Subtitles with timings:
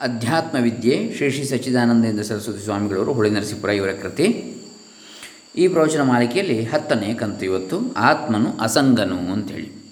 [0.00, 4.54] ಅಧ್ಯಾತ್ಮ ವಿದ್ಯೆ ಶ್ರೀ ಶ್ರೀ ಸಚ್ಚಿದಾನಂದೇಂದ್ರ ಸರಸ್ವತಿ ಸ್ವಾಮಿಗಳವರು, ಹೊಳೆ ನರಸೀಪುರ ಇವರ ಕೃತಿ.
[5.56, 9.84] ಈ ಪ್ರವಚನ ಮಾಲಿಕೆಯಲ್ಲಿ ಹತ್ತನೇ ಕಂತು ಇವತ್ತು, ಆತ್ಮನು ಅಸಂಗನು ಅಂಥೇಳಿ.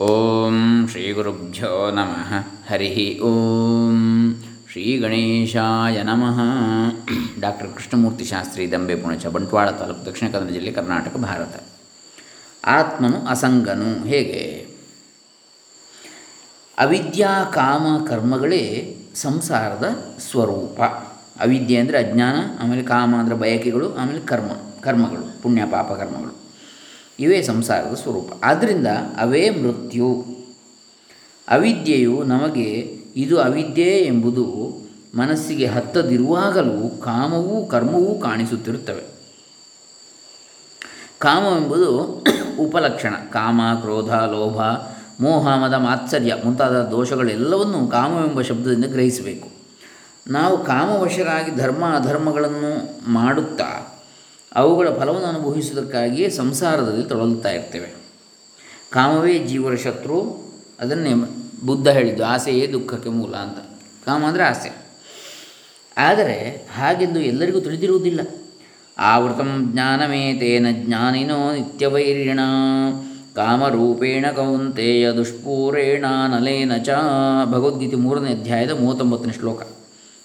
[0.00, 2.34] ಓಂ ಶ್ರೀ ಗುರುಭ್ಯೋ ನಮಃ,
[2.70, 4.34] ಹರಿ ಓಂ
[4.72, 6.40] ಶ್ರೀ ಗಣೇಶಾಯ ನಮಃ.
[7.40, 11.62] ಡಾಕ್ಟರ್ ಕೃಷ್ಣಮೂರ್ತಿ ಶಾಸ್ತ್ರಿ, ದಂಬೆ ಪುಣಚ, ಬಂಟ್ವಾಳ ತಾಲೂಕು ದಕ್ಷಿಣ ಕನ್ನಡ ಜಿಲ್ಲೆ ಕರ್ನಾಟಕ, ಭಾರತ.
[12.64, 14.67] ಆತ್ಮನು ಅಸಂಗನು, ಹೇಗೆ?
[16.78, 20.82] ಅವಿದ್ಯಾ ಕಾಮ ಕರ್ಮಗಳೇ ಸಂಸಾರದ ಸ್ವರೂಪ.
[21.40, 26.38] ಅವಿದ್ಯೆ ಅಂದರೆ ಅಜ್ಞಾನ, ಆಮೇಲೆ ಕಾಮ ಅಂದರೆ ಬಯಕೆಗಳು, ಆಮೇಲೆ ಕರ್ಮ, ಕರ್ಮಗಳು, ಪುಣ್ಯ, ಪಾಪ ಕರ್ಮಗಳು.
[27.20, 28.32] ಇವೇ ಸಂಸಾರದ ಸ್ವರೂಪ.
[28.44, 28.86] ಆದ್ದರಿಂದ
[29.20, 30.26] ಅವೇ ಮೃತ್ಯು.
[31.48, 34.78] ಅವಿದ್ಯೆಯು ನಮಗೆ ಇದು ಅವಿದ್ಯೆ ಎಂಬುದು
[35.18, 39.02] ಮನಸ್ಸಿಗೆ ಹತ್ತದಿರುವಾಗಲೂ ಕಾಮವೂ ಕರ್ಮವೂ ಕಾಣಿಸುತ್ತಿರುತ್ತವೆ.
[41.18, 42.24] ಕಾಮವೆಂಬುದು
[42.60, 43.10] ಉಪಲಕ್ಷಣ.
[43.10, 44.60] ಕಾಮ, ಕ್ರೋಧ, ಲೋಭ
[45.20, 49.48] ಮೋಹ ಮದ ಮಾತ್ಸರ್ಯ ಮುಂತಾದ ದೋಷಗಳೆಲ್ಲವನ್ನು ಕಾಮವೆಂಬ ಶಬ್ದದಿಂದ ಗ್ರಹಿಸಬೇಕು.
[50.30, 53.94] ನಾವು ಕಾಮವಶರಾಗಿ ಧರ್ಮ ಅಧರ್ಮಗಳನ್ನು ಮಾಡುತ್ತಾ
[54.54, 57.94] ಅವುಗಳ ಫಲವನ್ನು ಅನುಭವಿಸುವುದಕ್ಕಾಗಿಯೇ ಸಂಸಾರದಲ್ಲಿ ತೊಡಗುತ್ತಾ ಇರ್ತೇವೆ.
[58.90, 60.48] ಕಾಮವೇ ಜೀವರ ಶತ್ರು,
[60.80, 61.12] ಅದನ್ನೇ
[61.66, 63.58] ಬುದ್ಧ ಹೇಳಿದ್ದು, ಆಸೆಯೇ ದುಃಖಕ್ಕೆ ಮೂಲ ಅಂತ.
[64.06, 64.88] ಕಾಮ ಅಂದರೆ ಆಸೆ.
[65.98, 68.20] ಆದರೆ ಹಾಗೆಂದು ಎಲ್ಲರಿಗೂ ತಿಳಿದಿರುವುದಿಲ್ಲ.
[68.98, 72.40] ಆವೃತಂ ಜ್ಞಾನಮೇತೇನ ಜ್ಞಾನಿನೋ ನಿತ್ಯವೈರಿಣ.
[73.34, 76.88] ಕಾಮರೂಪೇಣ ಕೌಂತೆಯ ದುಷ್ಪೂರೇಣ ನಲೇನ ಚ.
[77.44, 79.62] ಭಗವದ್ಗೀತೆ ಮೂರನೇ ಅಧ್ಯಾಯದ ಮೂವತ್ತೊಂಬತ್ತನೇ ಶ್ಲೋಕ.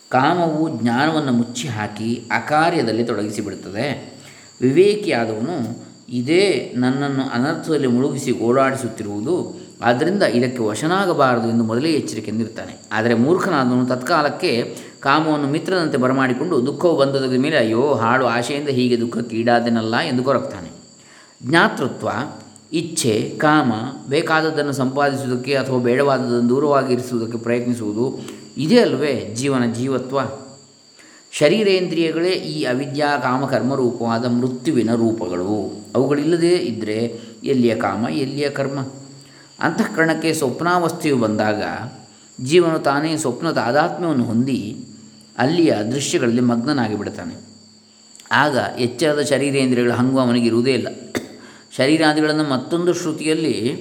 [0.10, 4.16] ಕಾಮವು ಜ್ಞಾನವನ್ನು ಮುಚ್ಚಿ ಹಾಕಿ ಅಕಾರ್ಯದಲ್ಲಿ ತೊಡಗಿಸಿಬಿಡುತ್ತದೆ.
[4.62, 12.78] ವಿವೇಕಿಯಾದವನು ಇದೇ ನನ್ನನ್ನು ಅನರ್ಥದಲ್ಲಿ ಮುಳುಗಿಸಿ ಓಡಾಡಿಸುತ್ತಿರುವುದು ಆದ್ದರಿಂದ ಇದಕ್ಕೆ ವಶನಾಗಬಾರದು ಎಂದು ಮೊದಲೇ ಎಚ್ಚರಿಕೆ ನೀಡುತ್ತಾನೆ.
[12.92, 20.00] ಆದರೆ ಮೂರ್ಖನಾದವನು ತತ್ಕಾಲಕ್ಕೆ ಕಾಮವನ್ನು ಮಿತ್ರನಂತೆ ಬರಮಾಡಿಕೊಂಡು ದುಃಖವು ಬಂದದ ಮೇಲೆ ಅಯ್ಯೋ ಹಾಳು ಆಶೆಯಿಂದ ಹೀಗೆ ದುಃಖಕ್ಕೆ ಈಡಾದೆನಲ್ಲ
[20.00, 20.70] ಎಂದು ಕೊರಗ್ತಾನೆ
[21.44, 22.10] ಜ್ಞಾತೃತ್ವ
[22.74, 23.72] ಇಚ್ಛೆ, ಕಾಮ
[24.10, 28.20] ಬೇಕಾದದ್ದನ್ನು ಸಂಪಾದಿಸುವುದಕ್ಕೆ ಅಥವಾ ಬೇಡವಾದದ್ದನ್ನು ದೂರವಾಗಿರಿಸುವುದಕ್ಕೆ ಪ್ರಯತ್ನಿಸುವುದು
[28.58, 30.20] ಇದೇ ಅಲ್ವೇ ಜೀವನ ಜೀವತ್ವ?
[31.32, 35.84] ಶರೀರೇಂದ್ರಿಯಗಳೇ ಈ ಅವಿದ್ಯಾ, ಕಾಮ, ಕರ್ಮರೂಪವಾದ ಮೃತ್ಯುವಿನ ರೂಪಗಳು.
[35.96, 38.80] ಅವುಗಳಿಲ್ಲದೇ ಇದ್ದರೆ ಎಲ್ಲಿಯ ಕಾಮ, ಎಲ್ಲಿಯ ಕರ್ಮ?
[39.60, 41.64] ಅಂತಃಕರಣಕ್ಕೆ ಸ್ವಪ್ನಾವಸ್ಥೆಯು ಬಂದಾಗ
[42.44, 44.86] ಜೀವನು ತಾನೇ ಸ್ವಪ್ನದ ಆಧಾತ್ಮ್ಯವನ್ನು ಹೊಂದಿ
[45.38, 47.36] ಅಲ್ಲಿಯ ದೃಶ್ಯಗಳಲ್ಲಿ ಮಗ್ನನಾಗಿ ಬಿಡ್ತಾನೆ
[48.32, 50.88] ಆಗ ಎಚ್ಚರದ ಶರೀರೇಂದ್ರಿಯಗಳ ಹಂಗು ಅವನಿಗೆ ಇರುವುದೇ ಇಲ್ಲ.
[51.78, 53.76] ಶರೀರಾದಿಗಳನ್ನು ಮತ್ತೊಂದು ಶ್ರುತಿಯಲ್ಲಿ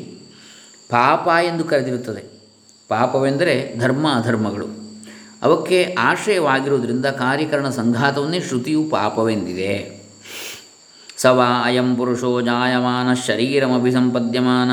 [0.91, 2.43] ಪಾಪ ಎಂದು ಕರೆದಿರುತ್ತದೆ.
[2.89, 4.67] ಪಾಪವೆಂದರೆ ಧರ್ಮ ಅಧರ್ಮಗಳು.
[5.43, 10.03] ಅವಕ್ಕೆ ಆಶ್ರಯವಾಗಿರುವುದರಿಂದ ಕಾರ್ಯಕರಣ ಸಂಘಾತವನ್ನೇ ಶ್ರುತಿಯು ಪಾಪವೆಂದಿದೆ.
[11.17, 14.71] ಸವಾ ಅಯಂ ಪುರುಷೋ ಜಾಯಮಾನ ಶರೀರಮಭಿಸಂಪದ್ಯಮಾನ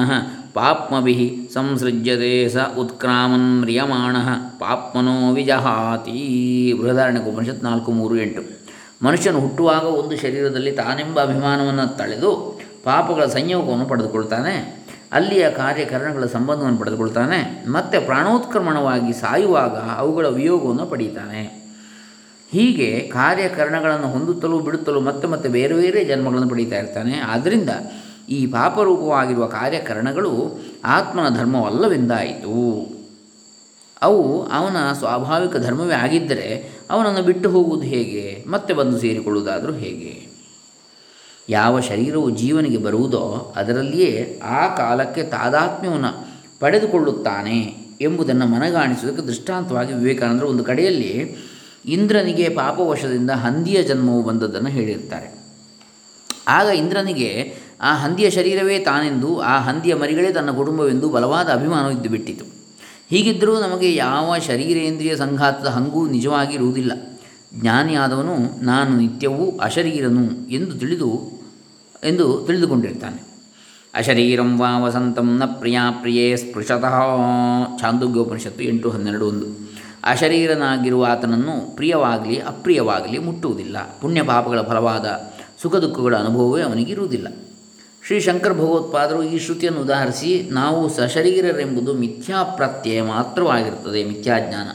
[0.54, 4.16] ಪಾಪ್ಮಭಿ ಸಂಸೃಜ್ಯತೆ ಸ ಉತ್ಕ್ರಾಮನ್ ಮ್ರಿಯಮಾಣ
[4.60, 6.74] ಪಾಪ್ಮನೋ ವಿಜಹಾತಿ.
[6.82, 8.60] ಬೃಹದಾರಣ್ಯ ಉಪನಿಷತ್ ನಾಲ್ಕು ಮೂರು ಎಂಟು.
[9.06, 12.49] ಮನುಷ್ಯನು ಹುಟ್ಟುವಾಗ ಒಂದು ಶರೀರದಲ್ಲಿ ತಾನೆಂಬ ಅಭಿಮಾನವನ್ನು ತಳೆದು
[12.84, 21.60] ಪಾಪಗಳ ಸಂಯೋಗವನ್ನು ಪಡೆದುಕೊಳ್ತಾನೆ, ಅಲ್ಲಿಯ ಕಾರ್ಯಕರಣಗಳ ಸಂಬಂಧವನ್ನು ಪಡೆದುಕೊಳ್ತಾನೆ, ಮತ್ತೆ ಪ್ರಾಣೋತ್ಕ್ರಮಣವಾಗಿ ಸಾಯುವಾಗ ಅವುಗಳ ವಿಯೋಗವನ್ನು ಪಡೀತಾನೆ.
[22.52, 27.20] ಹೀಗೆ ಕಾರ್ಯಕರಣಗಳನ್ನು ಹೊಂದುತ್ತಲೂ ಬಿಡುತ್ತಲೂ ಮತ್ತೆ ಮತ್ತೆ ಬೇರೆ ಬೇರೆ ಜನ್ಮಗಳನ್ನು ಪಡೀತಾ ಇರ್ತಾನೆ.
[27.20, 27.70] ಆದ್ದರಿಂದ
[28.30, 32.56] ಈ ಪಾಪರೂಪವಾಗಿರುವ ಕಾರ್ಯಕರಣಗಳು ಆತ್ಮನ ಧರ್ಮವಲ್ಲವೆಂದಾಯಿತು.
[34.02, 40.29] ಅವು ಅವನ ಸ್ವಾಭಾವಿಕ ಧರ್ಮವೇ ಆಗಿದ್ದರೆ ಅವನನ್ನು ಬಿಟ್ಟು ಹೋಗುವುದು ಹೇಗೆ, ಮತ್ತೆ ಬಂದು ಸೇರಿಕೊಳ್ಳುವುದಾದರೂ ಹೇಗೆ?
[41.50, 46.28] ಯಾವ ಶರೀರವು ಜೀವನಿಗೆ ಬರುವುದೋ ಅದರಲ್ಲಿಯೇ ಆ ಕಾಲಕ್ಕೆ ತಾದಾತ್ಮ್ಯವನ್ನು
[46.60, 51.36] ಪಡೆದುಕೊಳ್ಳುತ್ತಾನೆ ಎಂಬುದನ್ನು ಮನಗಾಣಿಸುವುದಕ್ಕೆ ದೃಷ್ಟಾಂತವಾಗಿ ವಿವೇಕಾನಂದರು ಒಂದು ಕಡೆಯಲ್ಲಿ
[51.86, 55.40] ಇಂದ್ರನಿಗೆ ಪಾಪವಶದಿಂದ ಹಂದಿಯ ಜನ್ಮವು ಬಂದದ್ದನ್ನು ಹೇಳಿರ್ತಾರೆ.
[56.48, 62.46] ಆಗ ಇಂದ್ರನಿಗೆ ಆ ಹಂದಿಯ ಶರೀರವೇ ತಾನೆಂದು, ಆ ಹಂದಿಯ ಮರಿಗಳೇ ತನ್ನ ಕುಟುಂಬವೆಂದು ಬಲವಾದ ಅಭಿಮಾನವಿದ್ದು ಬಿಟ್ಟಿತು.
[63.10, 67.20] ಹೀಗಿದ್ದರೂ ನಮಗೆ ಯಾವ ಶರೀರೇಂದ್ರಿಯ ಸಂಘಾತದ ಹಂಗೂ ನಿಜವಾಗಿರುವುದಿಲ್ಲ.
[67.62, 71.39] ಜ್ಞಾನಿಯಾದವನು, ನಾನು ನಿತ್ಯವೂ ಅಶರೀರನು ಎಂದು ತಿಳಿದು
[72.04, 73.30] ಎಂದು ತಿಳಿದುಕೊಂಡಿರ್ತಾನೆ.
[73.94, 77.00] ಅಶರೀರಂ ವಾ ವಸಂತಂ ನ ಪ್ರಿಯಾ ಪ್ರಿಯೇ ಸ್ಪೃಶತಃ
[77.80, 79.46] ಛಾಂದೋಗ್ಯೋಪನಿಷತ್ತು ಎಂಟು ಹನ್ನೆರಡು ಒಂದು.
[80.04, 84.00] ಅಶರೀರನಾಗಿರುವ ಆತನನ್ನು ಪ್ರಿಯವಾಗಲಿ ಅಪ್ರಿಯವಾಗಲಿ ಮುಟ್ಟುವುದಿಲ್ಲ.
[84.02, 87.28] ಪುಣ್ಯ ಪಾಪಗಳ ಫಲವಾದ ಸುಖ ದುಃಖಗಳ ಅನುಭವವೇ ಅವನಿಗಿರುವುದಿಲ್ಲ
[88.08, 94.70] ಶ್ರೀ ಶಂಕರ ಭಗವತ್ಪಾದರು ಈ ಶ್ರುತಿಯನ್ನು ಉದಾಹರಿಸಿ, ನಾವು ಸಶರೀರರೆಂಬುದು ಮಿಥ್ಯಾಪ್ರತ್ಯಯ ಮಾತ್ರವಾಗಿರುತ್ತದೆ ಮಿಥ್ಯಾಜ್ಞಾನ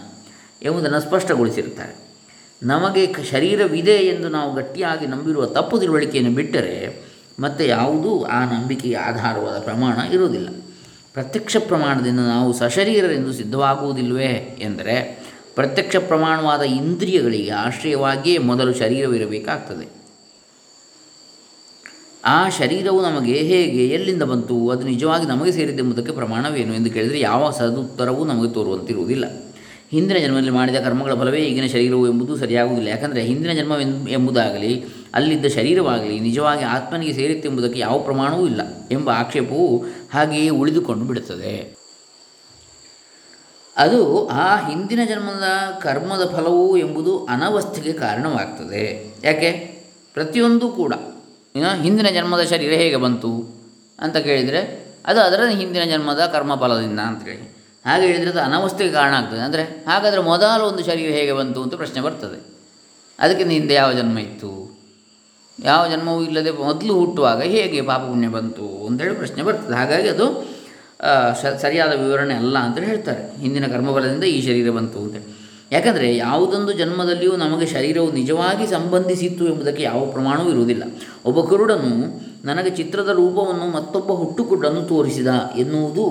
[0.62, 2.04] ಎಂಬುದನ್ನು ಸ್ಪಷ್ಟಗೊಳಿಸಿರುತ್ತಾರೆ.
[2.62, 7.04] ನಮಗೆ ಶರೀರವಿದೆ ಎಂದು ನಾವು ಗಟ್ಟಿಯಾಗಿ ನಂಬಿರುವ ತಪ್ಪು ತಿಳುವಳಿಕೆಯನ್ನು ಬಿಟ್ಟರೆ
[7.40, 10.48] ಮತ್ತು ಯಾವುದೂ ಆ ನಂಬಿಕೆಗೆ ಆಧಾರವಾದ ಪ್ರಮಾಣ ಇರುವುದಿಲ್ಲ.
[11.12, 20.04] ಪ್ರತ್ಯಕ್ಷ ಪ್ರಮಾಣದಿಂದ ನಾವು ಸಶರೀರರೆಂದು ಸಿದ್ಧವಾಗುವುದಿಲ್ಲವೇ ಎಂದರೆ ಪ್ರತ್ಯಕ್ಷ ಪ್ರಮಾಣವಾದ ಇಂದ್ರಿಯಗಳಿಗೆ ಆಶ್ರಯವಾಗಿಯೇ ಮೊದಲು ಶರೀರವಿರಬೇಕಾಗ್ತದೆ.
[22.24, 28.24] ಆ ಶರೀರವು ನಮಗೆ ಹೇಗೆ, ಎಲ್ಲಿಂದ ಬಂತು, ಅದು ನಿಜವಾಗಿ ನಮಗೆ ಸೇರಿದ್ದೆಂಬುದಕ್ಕೆ ಪ್ರಮಾಣವೇನು ಎಂದು ಕೇಳಿದರೆ ಯಾವ ಸದುತ್ತರವೂ
[28.24, 29.24] ನಮಗೆ ತೋರುವಂತಿರುವುದಿಲ್ಲ.
[29.90, 32.90] ಹಿಂದಿನ ಜನ್ಮದಲ್ಲಿ ಮಾಡಿದ ಕರ್ಮಗಳ ಫಲವೇ ಈಗಿನ ಶರೀರವು ಎಂಬುದು ಸರಿಯಾಗುವುದಿಲ್ಲ.
[32.90, 33.72] ಯಾಕಂದರೆ ಹಿಂದಿನ ಜನ್ಮ
[34.08, 39.84] ಎಂಬುದಾಗಲಿ ಅಲ್ಲಿದ್ದ ಶರೀರವಾಗಲಿ, ನಿಜವಾಗಿ ಆತ್ಮನಿಗೆ ಸೇರಿತ್ತೆಂಬುದಕ್ಕೆ ಯಾವ ಪ್ರಮಾಣವೂ ಇಲ್ಲ ಎಂಬ ಆಕ್ಷೇಪವು
[40.14, 41.74] ಹಾಗೆಯೇ ಉಳಿದುಕೊಂಡು ಬಿಡುತ್ತದೆ.
[43.76, 45.46] ಅದು ಆ ಹಿಂದಿನ ಜನ್ಮದ
[45.82, 48.82] ಕರ್ಮದ ಫಲವು ಎಂಬುದು ಅನವಸ್ಥೆಗೆ ಕಾರಣವಾಗ್ತದೆ.
[49.24, 49.50] ಯಾಕೆ?
[50.14, 50.94] ಪ್ರತಿಯೊಂದು ಕೂಡ
[51.82, 53.32] ಹಿಂದಿನ ಜನ್ಮದ ಶರೀರ ಹೇಗೆ ಬಂತು
[54.00, 54.60] ಅಂತ ಕೇಳಿದರೆ,
[55.06, 57.54] ಅದು ಅದರ ಹಿಂದಿನ ಜನ್ಮದ ಕರ್ಮಫಲದಿಂದ ಅಂತೇಳಿ.
[57.86, 59.40] ಹಾಗೆ ಹೇಳಿದರೆ ಅದು ಅನವಸ್ಥೆಗೆ ಕಾರಣ ಆಗ್ತದೆ.
[59.40, 62.38] ಅಂದರೆ ಹಾಗಾದರೆ ಮೊದಲು ಒಂದು ಶರೀರ ಹೇಗೆ ಬಂತು ಅಂತ ಪ್ರಶ್ನೆ ಬರ್ತದೆ.
[63.18, 64.50] ಅದಕ್ಕಿಂತ ಹಿಂದೆ ಯಾವ ಜನ್ಮ ಇತ್ತು?
[65.58, 69.74] ಯಾವ ಜನ್ಮವೂ ಇಲ್ಲದೆ ಮೊದಲು ಹುಟ್ಟುವಾಗ ಹೇಗೆ ಪಾಪ ಪುಣ್ಯ ಬಂತು ಅಂತೇಳಿ ಪ್ರಶ್ನೆ ಬರ್ತದೆ.
[69.74, 70.26] ಹಾಗಾಗಿ ಅದು
[71.62, 73.40] ಸರಿಯಾದ ವಿವರಣೆ ಅಲ್ಲ ಅಂತ ಹೇಳ್ತಾರೆ.
[73.40, 75.28] ಹಿಂದಿನ ಕರ್ಮಬಲದಿಂದ ಈ ಶರೀರ ಬಂತು ಅಂತೇಳಿ.
[75.72, 80.84] ಯಾಕಂದರೆ ಯಾವುದೊಂದು ಜನ್ಮದಲ್ಲಿಯೂ ನಮಗೆ ಶರೀರವು ನಿಜವಾಗಿ ಸಂಬಂಧಿಸಿತ್ತು ಎಂಬುದಕ್ಕೆ ಯಾವ ಪ್ರಮಾಣವೂ ಇರುವುದಿಲ್ಲ.
[81.24, 81.92] ಒಬ್ಬ ಕುರುಡನು
[82.44, 85.26] ನನಗೆ ಚಿತ್ರದ ರೂಪವನ್ನು ಮತ್ತೊಬ್ಬ ಹುಟ್ಟುಕುಡ್ಡನ್ನು ತೋರಿಸಿದ
[85.56, 86.04] ಎನ್ನುವುದು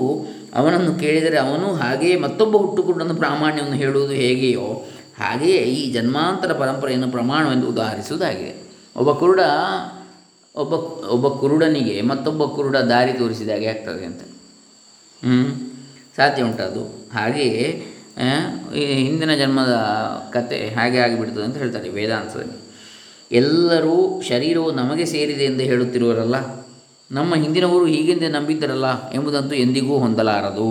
[0.54, 4.84] ಅವನನ್ನು ಕೇಳಿದರೆ ಅವನು ಹಾಗೆಯೇ ಮತ್ತೊಬ್ಬ ಹುಟ್ಟುಕುಡ್ಡನ್ನು ಪ್ರಾಮಾಣ್ಯವನ್ನು ಹೇಳುವುದು ಹೇಗೆಯೋ
[5.18, 8.63] ಹಾಗೆಯೇ ಈ ಜನ್ಮಾಂತರ ಪರಂಪರೆಯನ್ನು ಪ್ರಮಾಣವೆಂದು ಉದಾಹರಿಸುವುದಾಗಿದೆ.
[8.96, 9.40] ಒಬ್ಬ ಕುರುಡ,
[10.54, 10.72] ಒಬ್ಬ
[11.14, 14.22] ಒಬ್ಬ ಕುರುಡನಿಗೆ ಮತ್ತೊಬ್ಬ ಕುರುಡ ದಾರಿ ತೋರಿಸಿದ ಹಾಗೆ ಆಗ್ತದೆ ಅಂತ.
[15.24, 15.38] ಹ್ಞೂ
[16.16, 16.82] ಸಾಧ್ಯ ಉಂಟದು
[17.12, 17.64] ಹಾಗೆಯೇ
[18.76, 19.74] ಈ ಹಿಂದಿನ ಜನ್ಮದ
[20.32, 22.58] ಕತೆ ಹಾಗೆ ಆಗಿಬಿಡ್ತದೆ ಅಂತ ಹೇಳ್ತಾರೆ ವೇದಾಂತದಲ್ಲಿ.
[23.32, 26.36] ಎಲ್ಲರೂ ಶರೀರವು ನಮಗೆ ಸೇರಿದೆ ಎಂದು ಹೇಳುತ್ತಿರುವರಲ್ಲ?
[27.10, 30.68] ನಮ್ಮ ಹಿಂದಿನವರು ಹೀಗೆಂದೇ ನಂಬಿದ್ದರಲ್ಲ ಎಂಬುದಂತೂ ಎಂದಿಗೂ ಹೊಂದಲಾರದು.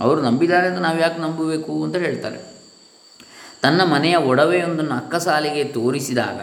[0.00, 2.38] ಅವರು ನಂಬಿದ್ದಾರೆ ಅಂತ ನಾವು ಯಾಕೆ ನಂಬಬೇಕು ಅಂತ ಹೇಳ್ತಾರೆ.
[3.62, 6.40] ತನ್ನ ಮನೆಯ ಒಡವೆಯೊಂದನ್ನು ಅಕ್ಕಸಾಲಿಗೆ ತೋರಿಸಿದಾಗ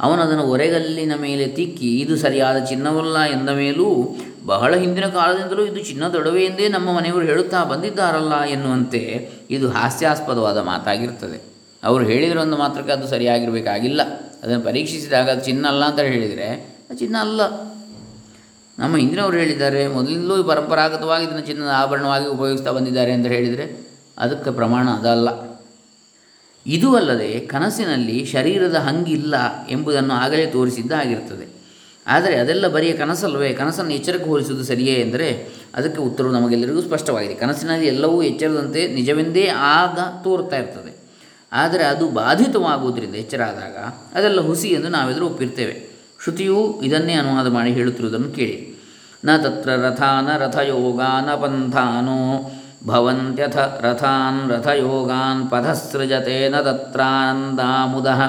[0.00, 4.16] ಅವನದನ್ನು ಒರೆಗಲ್ಲಿನ ಮೇಲೆ ತಿಕ್ಕಿ, ಇದು ಸರಿಯಾದ ಚಿನ್ನವಲ್ಲ ಎಂದ ಮೇಲೂ,
[4.46, 11.42] ಬಹಳ ಹಿಂದಿನ ಕಾಲದಿಂದಲೂ ಇದು ಚಿನ್ನದ ಒಡವೆ ಎಂದೇ ನಮ್ಮ ಮನೆಯವರು ಹೇಳುತ್ತಾ ಬಂದಿದ್ದಾರಲ್ಲ ಎನ್ನುವಂತೆ ಇದು ಹಾಸ್ಯಾಸ್ಪದವಾದ ಮಾತಾಗಿರ್ತದೆ.
[11.84, 14.02] ಅವರು ಹೇಳಿದರೆ ಒಂದು ಮಾತ್ರಕ್ಕೆ ಅದು ಸರಿಯಾಗಿರಬೇಕಾಗಿಲ್ಲ.
[14.42, 16.48] ಅದನ್ನು ಪರೀಕ್ಷಿಸಿದಾಗ ಅದು ಚಿನ್ನ ಅಲ್ಲ ಅಂತ ಹೇಳಿದರೆ,
[16.90, 17.40] ಅದು ಚಿನ್ನ ಅಲ್ಲ.
[18.78, 23.86] ನಮ್ಮ ಹಿಂದಿನವರು ಹೇಳಿದ್ದಾರೆ, ಮೊದಲಿಂದಲೂ ಪರಂಪರಾಗತವಾಗಿ ಇದನ್ನು ಚಿನ್ನದ ಆಭರಣವಾಗಿ ಉಪಯೋಗಿಸ್ತಾ ಬಂದಿದ್ದಾರೆ ಅಂತ ಹೇಳಿದರೆ,
[24.18, 25.47] ಅದಕ್ಕೆ ಪ್ರಮಾಣ ಅದಲ್ಲ.
[26.68, 29.34] ಇದು ಅಲ್ಲದೆ ಕನಸಿನಲ್ಲಿ ಶರೀರದ ಹಂಗಿಲ್ಲ
[29.70, 31.58] ಎಂಬುದನ್ನು ಆಗಲೇ ತೋರಿಸಿದ್ದಾಗಿರ್ತದೆ
[32.06, 37.34] ಆದರೆ ಅದೆಲ್ಲ ಬರಿಯ ಕನಸಲ್ಲವೇ ಕನಸನ್ನು ಎಚ್ಚರಕ್ಕೆ ಹೋಲಿಸುವುದು ಸರಿಯೇ ಎಂದರೆ ಅದಕ್ಕೆ ಉತ್ತರವು ನಮಗೆಲ್ಲರಿಗೂ ಸ್ಪಷ್ಟವಾಗಿದೆ.
[37.34, 40.98] ಕನಸಿನಲ್ಲಿ ಎಲ್ಲವೂ ಎಚ್ಚರದಂತೆ ನಿಜವೆಂದೇ ಆಗ ತೋರ್ತಾ ಇರ್ತದೆ.
[41.52, 43.76] ಆದರೆ ಅದು ಬಾಧಿತವಾಗುವುದರಿಂದ ಎಚ್ಚರಾದಾಗ
[44.18, 45.98] ಅದೆಲ್ಲ ಹುಸಿ ಎಂದು ನಾವೆಲ್ಲರೂ ಒಪ್ಪಿರ್ತೇವೆ.
[46.22, 48.82] ಶ್ರುತಿಯು ಇದನ್ನೇ ಅನುವಾದ ಮಾಡಿ ಹೇಳುತ್ತಿರುವುದನ್ನು ಕೇಳಿ.
[49.24, 52.50] ನ ತತ್ರ ರಥಾನ ರಥಯೋಗಾನ ಪಂಥಾನೋ
[52.82, 58.20] ಭವಂತ್ಯಥ ರಥಾನ್ ರಥಯೋಗಾನ್ ಪಥಸೃಜತೆ ನ ತತ್ರಾನಂದಾಮುದಃ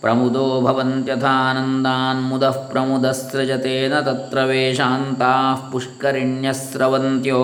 [0.00, 7.42] ಪ್ರಮುದೋ ಭವಂತ್ಯಥಾನಂದಾನ್ ಮುದಃ ಪ್ರಮುದಸೃಜತೆ ನ ತತ್ರ ವೇಷಾಂತಾಃ ಪುಷ್ಕರಿಣ್ಯಸ್ರವಂತ್ಯೋ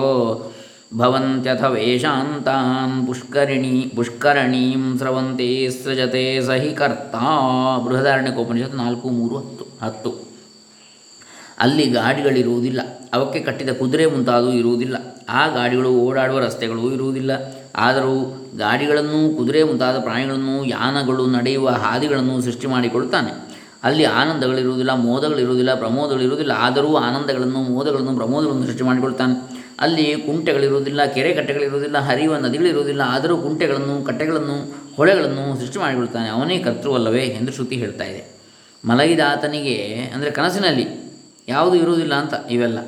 [0.95, 7.23] ಭವಂತ್ಯಥ ವೇಷಾಂತಾನ್ ಪುಷ್ಕರಿಣಿ ಪುಷ್ಕರಣೀಂ ಸ್ರವಂತೆ ಸೃಜತೆ ಸಹಿ ಕರ್ತಾ
[7.85, 10.11] ಬೃಹದಾರಣ್ಯಕೋಪನಿಷತ್ತು ನಾಲ್ಕು ಮೂರು ಹತ್ತು ಹತ್ತು
[11.59, 12.81] ಅಲ್ಲಿ ಗಾಡಿಗಳಿರುವುದಿಲ್ಲ
[13.13, 14.95] ಅವಕ್ಕೆ ಕಟ್ಟಿದ ಕುದುರೆ ಮುಂತಾದವು ಇರುವುದಿಲ್ಲ.
[15.29, 17.31] ಆ ಗಾಡಿಗಳು ಓಡಾಡುವ ರಸ್ತೆಗಳು ಇರುವುದಿಲ್ಲ.
[17.75, 23.53] ಆದರೂ ಗಾಡಿಗಳನ್ನು, ಕುದುರೆ ಮುಂತಾದ ಪ್ರಾಣಿಗಳನ್ನು, ಯಾನಗಳು ನಡೆಯುವ ಹಾದಿಗಳನ್ನು ಸೃಷ್ಟಿ ಮಾಡಿಕೊಡುತ್ತಾನೆ.
[23.83, 32.37] ಅಲ್ಲಿ ಆನಂದಗಳಿರುವುದಿಲ್ಲ ಮೋದಗಳಿರುವುದಿಲ್ಲ ಪ್ರಮೋದಗಳಿರುವುದಿಲ್ಲ ಆದರೂ ಆನಂದಗಳನ್ನು, ಮೋದಗಳನ್ನು, ಪ್ರಮೋದಗಳನ್ನು ಸೃಷ್ಟಿ ಮಾಡಿಕೊಳ್ತಾನೆ ಅಲ್ಲಿ ಕುಂಟೆಗಳಿರುವುದಿಲ್ಲ ಕೆರೆ ಕಟ್ಟೆಗಳಿರುವುದಿಲ್ಲ ಹರಿಯುವ
[32.37, 38.39] ನದಿಗಳಿರುವುದಿಲ್ಲ ಆದರೂ ಕುಂಟೆಗಳನ್ನು, ಕಟ್ಟೆಗಳನ್ನು, ಹೊಳೆಗಳನ್ನು ಸೃಷ್ಟಿ ಮಾಡಿಕೊಳ್ತಾನೆ ಅವನೇ ಕರ್ತೃವಲ್ಲವೇ ಎಂದು ಶ್ರುತಿ ಹೇಳ್ತಾ ಇದೆ.
[38.87, 41.02] ಮಲಗಿದಾತನಿಗೆ ಅಂದರೆ ಕನಸಿನಲ್ಲಿ
[41.47, 42.79] ಯಾವುದೂ ಇರುವುದಿಲ್ಲ ಅಂತ ಇವೆಲ್ಲ.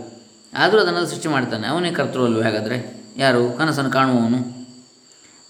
[0.57, 1.67] ಆದರೂ ಅದನ್ನು ಸೃಷ್ಟಿ ಮಾಡ್ತಾನೆ.
[1.67, 3.03] ಅವನೇ ಕರ್ತೃವಲ್ವೇ ಹಾಗಾದರೆ?
[3.17, 3.57] ಯಾರು?
[3.57, 4.55] ಕನಸನ್ನು ಕಾಣುವವನು.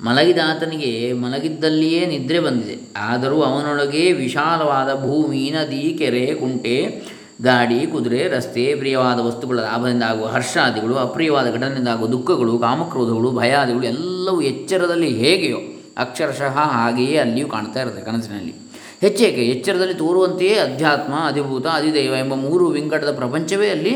[0.02, 2.80] ಮಲಗಿದ ಆತನಿಗೆ ಮಲಗಿದ್ದಲ್ಲಿಯೇ ನಿದ್ರೆ ಬಂದಿದೆ.
[2.98, 7.04] ಆದರೂ ಅವನೊಳಗೆ ವಿಶಾಲವಾದ ಭೂಮಿ ನದಿ ಕೆರೆ ಕುಂಟೆ,
[7.42, 14.42] ಗಾಡಿ, ಕುದುರೆ, ರಸ್ತೆ, ಪ್ರಿಯವಾದ ವಸ್ತುಗಳ ಲಾಭದಿಂದ ಆಗುವ ಹರ್ಷಾದಿಗಳು, ಅಪ್ರಿಯವಾದ ಘಟನೆಯಿಂದ ಆಗುವ ದುಃಖಗಳು, ಕಾಮಕ್ರೋಧಗಳು, ಭಯಾದಿಗಳು, ಎಲ್ಲವೂ
[14.42, 15.58] ಎಚ್ಚರದಲ್ಲಿ ಹೇಗೆಯೋ
[15.98, 18.56] ಅಕ್ಷರಶಃ ಹಾಗೆಯೇ ಅಲ್ಲಿಯೂ ಕಾಣ್ತಾ ಇರುತ್ತೆ ಕನಸಿನಲ್ಲಿ.
[19.02, 23.94] ಹೆಚ್ಚೇಕೆ ಎಚ್ಚರದಲ್ಲಿ ತೋರುವಂತೆಯೇ ಅಧ್ಯಾತ್ಮ, ಅಧಿಭೂತ, ಅಧಿದೈವ ಎಂಬ ಮೂರು ವಿಂಗಡದ ಪ್ರಪಂಚವೇ ಅಲ್ಲಿ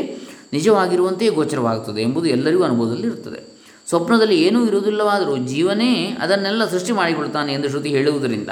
[0.52, 3.60] ನಿಜವಾಗಿರುವಂತೆಯೇ ಗೋಚರವಾಗುತ್ತದೆ ಎಂಬುದು ಎಲ್ಲರಿಗೂ ಅನುಭವದಲ್ಲಿ ಇರುತ್ತದೆ.
[3.88, 8.48] ಸ್ವಪ್ನದಲ್ಲಿ ಏನೂ ಇರುವುದಿಲ್ಲವಾದರೂ ಜೀವನೇ ಅದನ್ನೆಲ್ಲ ಸೃಷ್ಟಿ ಮಾಡಿಕೊಳ್ತಾನೆ ಎಂದು ಶ್ರುತಿ ಹೇಳುವುದರಿಂದ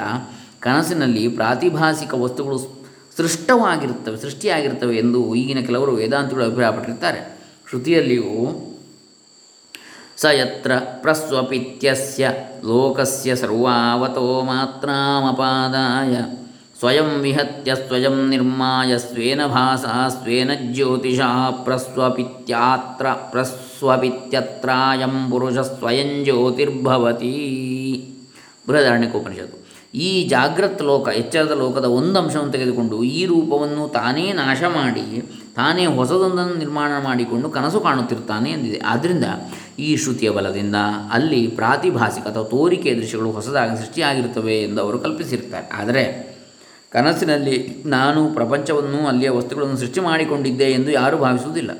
[0.59, 2.57] ಕನಸಿನಲ್ಲಿ ಪ್ರಾತಿಭಾಸಿಕ ವಸ್ತುಗಳು
[3.17, 7.39] ಸೃಷ್ಟವಾಗಿರುತ್ತವೆ ಸೃಷ್ಟಿಯಾಗಿರ್ತವೆ ಎಂದು ಈಗಿನ ಕೆಲವರು ವೇದಾಂತಗಳು ಅಭಿಪ್ರಾಯಪಟ್ಟಿರ್ತಾರೆ
[7.69, 8.68] ಶ್ರುತಿಯಲ್ಲಿಯೂ
[10.19, 10.71] ಸ ಯತ್ರ
[11.01, 12.23] ಪ್ರಸ್ವಪಿತ್ಯಸ್ಯ
[12.63, 16.15] ಲೋಕಸ್ಯ ಸರ್ವಾವತೋ ಮಾತ್ರಾಮಪಾದಾಯ
[16.79, 21.21] ಸ್ವಯಂ ವಿಹತ್ಯ ಸ್ವಯಂ ನಿರ್ಮಾಯ ಸ್ವೇನ ಭಾಸಾ ಸ್ವೇನ ಜ್ಯೋತಿಷ
[21.63, 27.33] ಪ್ರಸ್ವಪಿತ್ಯಾತ್ರ ಪ್ರಸ್ವಪಿತ್ಯತ್ರಾಯಂ ಪುರುಷ ಸ್ವಯಂ ಜ್ಯೋತಿರ್ಭವತಿ
[28.67, 29.57] ಬೃಹದಾರಣ್ಯಕೋಪನಿಷತ್ತು
[29.93, 35.21] ಈ ಜಾಗ್ರತ್ ಲೋಕ, ಎಚ್ಚರದ ಲೋಕದ ಒಂದು ಅಂಶವನ್ನು ತೆಗೆದುಕೊಂಡು ಈ ರೂಪವನ್ನು ತಾನೇ ನಾಶ ಮಾಡಿ,
[35.55, 38.79] ತಾನೇ ಹೊಸದೊಂದನ್ನು ನಿರ್ಮಾಣ ಮಾಡಿಕೊಂಡು ಕನಸು ಕಾಣುತ್ತಿರ್ತಾನೆ ಎಂದಿದೆ.
[38.85, 39.23] ಆದ್ದರಿಂದ
[39.79, 40.75] ಈ ಶ್ರುತಿಯ ಬಲದಿಂದ
[41.11, 46.29] ಅಲ್ಲಿ ಪ್ರಾತಿಭಾಸಿಕ ಅಥವಾ ತೋರಿಕೆಯ ದೃಶ್ಯಗಳು ಹೊಸದಾಗಿ ಸೃಷ್ಟಿಯಾಗಿರುತ್ತವೆ ಎಂದು ಅವರು ಕಲ್ಪಿಸಿರ್ತಾರೆ ಆದರೆ
[46.91, 51.71] ಕನಸಿನಲ್ಲಿ ನಾನು ಪ್ರಪಂಚವನ್ನು, ಅಲ್ಲಿಯ ವಸ್ತುಗಳನ್ನು ಸೃಷ್ಟಿ ಮಾಡಿಕೊಂಡಿದ್ದೆ ಎಂದು ಯಾರೂ ಭಾವಿಸುವುದಿಲ್ಲ.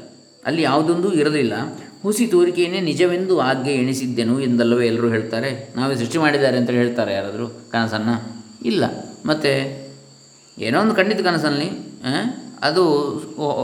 [0.46, 1.54] ಅಲ್ಲಿ ಯಾವುದೊಂದು ಇರಲಿಲ್ಲ.
[2.04, 5.74] ಹುಸಿ ತೋರಿಕೆಯನ್ನೇ ನಿಜವೆಂದು ಆಗ್ಗೆ ಎಣಿಸಿದ್ದೆನು ಎಂದಲ್ಲವೇ ಎಲ್ಲರೂ ಹೇಳ್ತಾರೆ.
[5.76, 7.48] ನಾವೇ ಸೃಷ್ಟಿ ಮಾಡಿದ್ದಾರೆ ಅಂತ ಹೇಳ್ತಾರೆ ಯಾರಾದರೂ?
[7.48, 8.44] ಕನಸನ್ನು?
[8.66, 8.84] ಇಲ್ಲ.
[9.26, 9.52] ಮತ್ತು
[10.60, 11.70] ಏನೋ ಒಂದು ಖಂಡಿತ ಕನಸಲ್ಲಿ
[12.62, 12.84] ಅದು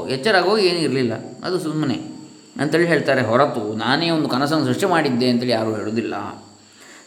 [0.10, 1.14] ಎಚ್ಚರಾಗೋಗಿ ಏನೂ ಇರಲಿಲ್ಲ.
[1.44, 1.98] ಅದು ಸುಮ್ಮನೆ
[2.60, 3.22] ಅಂತೇಳಿ ಹೇಳ್ತಾರೆ.
[3.22, 6.16] ಹೊರತು ನಾನೇ ಒಂದು ಕನಸನ್ನು ಸೃಷ್ಟಿ ಮಾಡಿದ್ದೆ ಅಂತೇಳಿ ಯಾರೂ ಹೇಳುವುದಿಲ್ಲ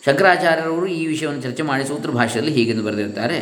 [0.04, 3.38] ಶಂಕರಾಚಾರ್ಯರವರು ಈ ವಿಷಯವನ್ನು ಚರ್ಚೆ ಮಾಡಿ ಸೂತ್ರ ಭಾಷೆಯಲ್ಲಿ ಹೀಗೆಂದು ಬರೆದಿರ್ತಾರೆ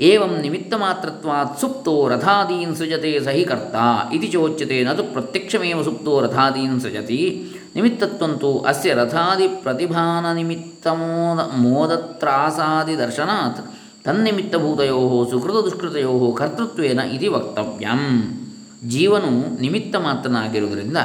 [0.00, 3.76] ಏವಂ ನಿಮಿತ್ತ ಮಾತ್ರತ್ವಾತ್ ಸುಪ್ತೋ ರಥಾದೀನ್ ಸೃಜತೆ ಸಹಿ ಕರ್ತ
[4.14, 13.60] ಇತಿ ಚೋಚ್ಯತೆ ನದು ಪ್ರತ್ಯಕ್ಷಮೇವ ಸುಪ್ತೋ ರಥಾದೀನ್ ಸೃಜತಿ ನಿಮಿತ್ತತ್ವಂತು ಅಸ್ಯ ರಥಾದಿ ಪ್ರತಿಭಾನ ನಿಮಿತ್ತ ಮೋದ ಮೋದತ್ರಾಸಾದಿ ದರ್ಶನಾತ್
[14.04, 18.04] ತನ್ನಿಮಿತ್ತಭೂತಯೋ ಸುಕೃತ ದುಷ್ಕೃತಯೋ ಕರ್ತೃತ್ವೇನ ಇತಿ ವಕ್ತವ್ಯಂ
[18.88, 20.96] ಜೀವನು ನಿಮಿತ್ತ ಮಾತ್ರನಾಗಿರುವುದರಿಂದ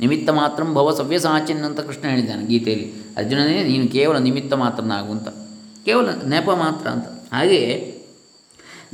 [0.00, 5.28] ನಿಮಿತ್ತ ಮಾತ್ರ ಭವ ಸವ್ಯಸಾಚಿನ್ ಅಂತ ಕೃಷ್ಣ ಹೇಳಿದ್ದಾನೆ ಗೀತೆಯಲ್ಲಿ, ಅರ್ಜುನನೇ ನೀನು ಕೇವಲ ನಿಮಿತ್ತ ಮಾತ್ರನಾಗು ಅಂತ,
[5.84, 7.04] ಕೇವಲ ನೆಪ ಮಾತ್ರ ಅಂತ.
[7.32, 7.96] ಹಾಗೆಯೇ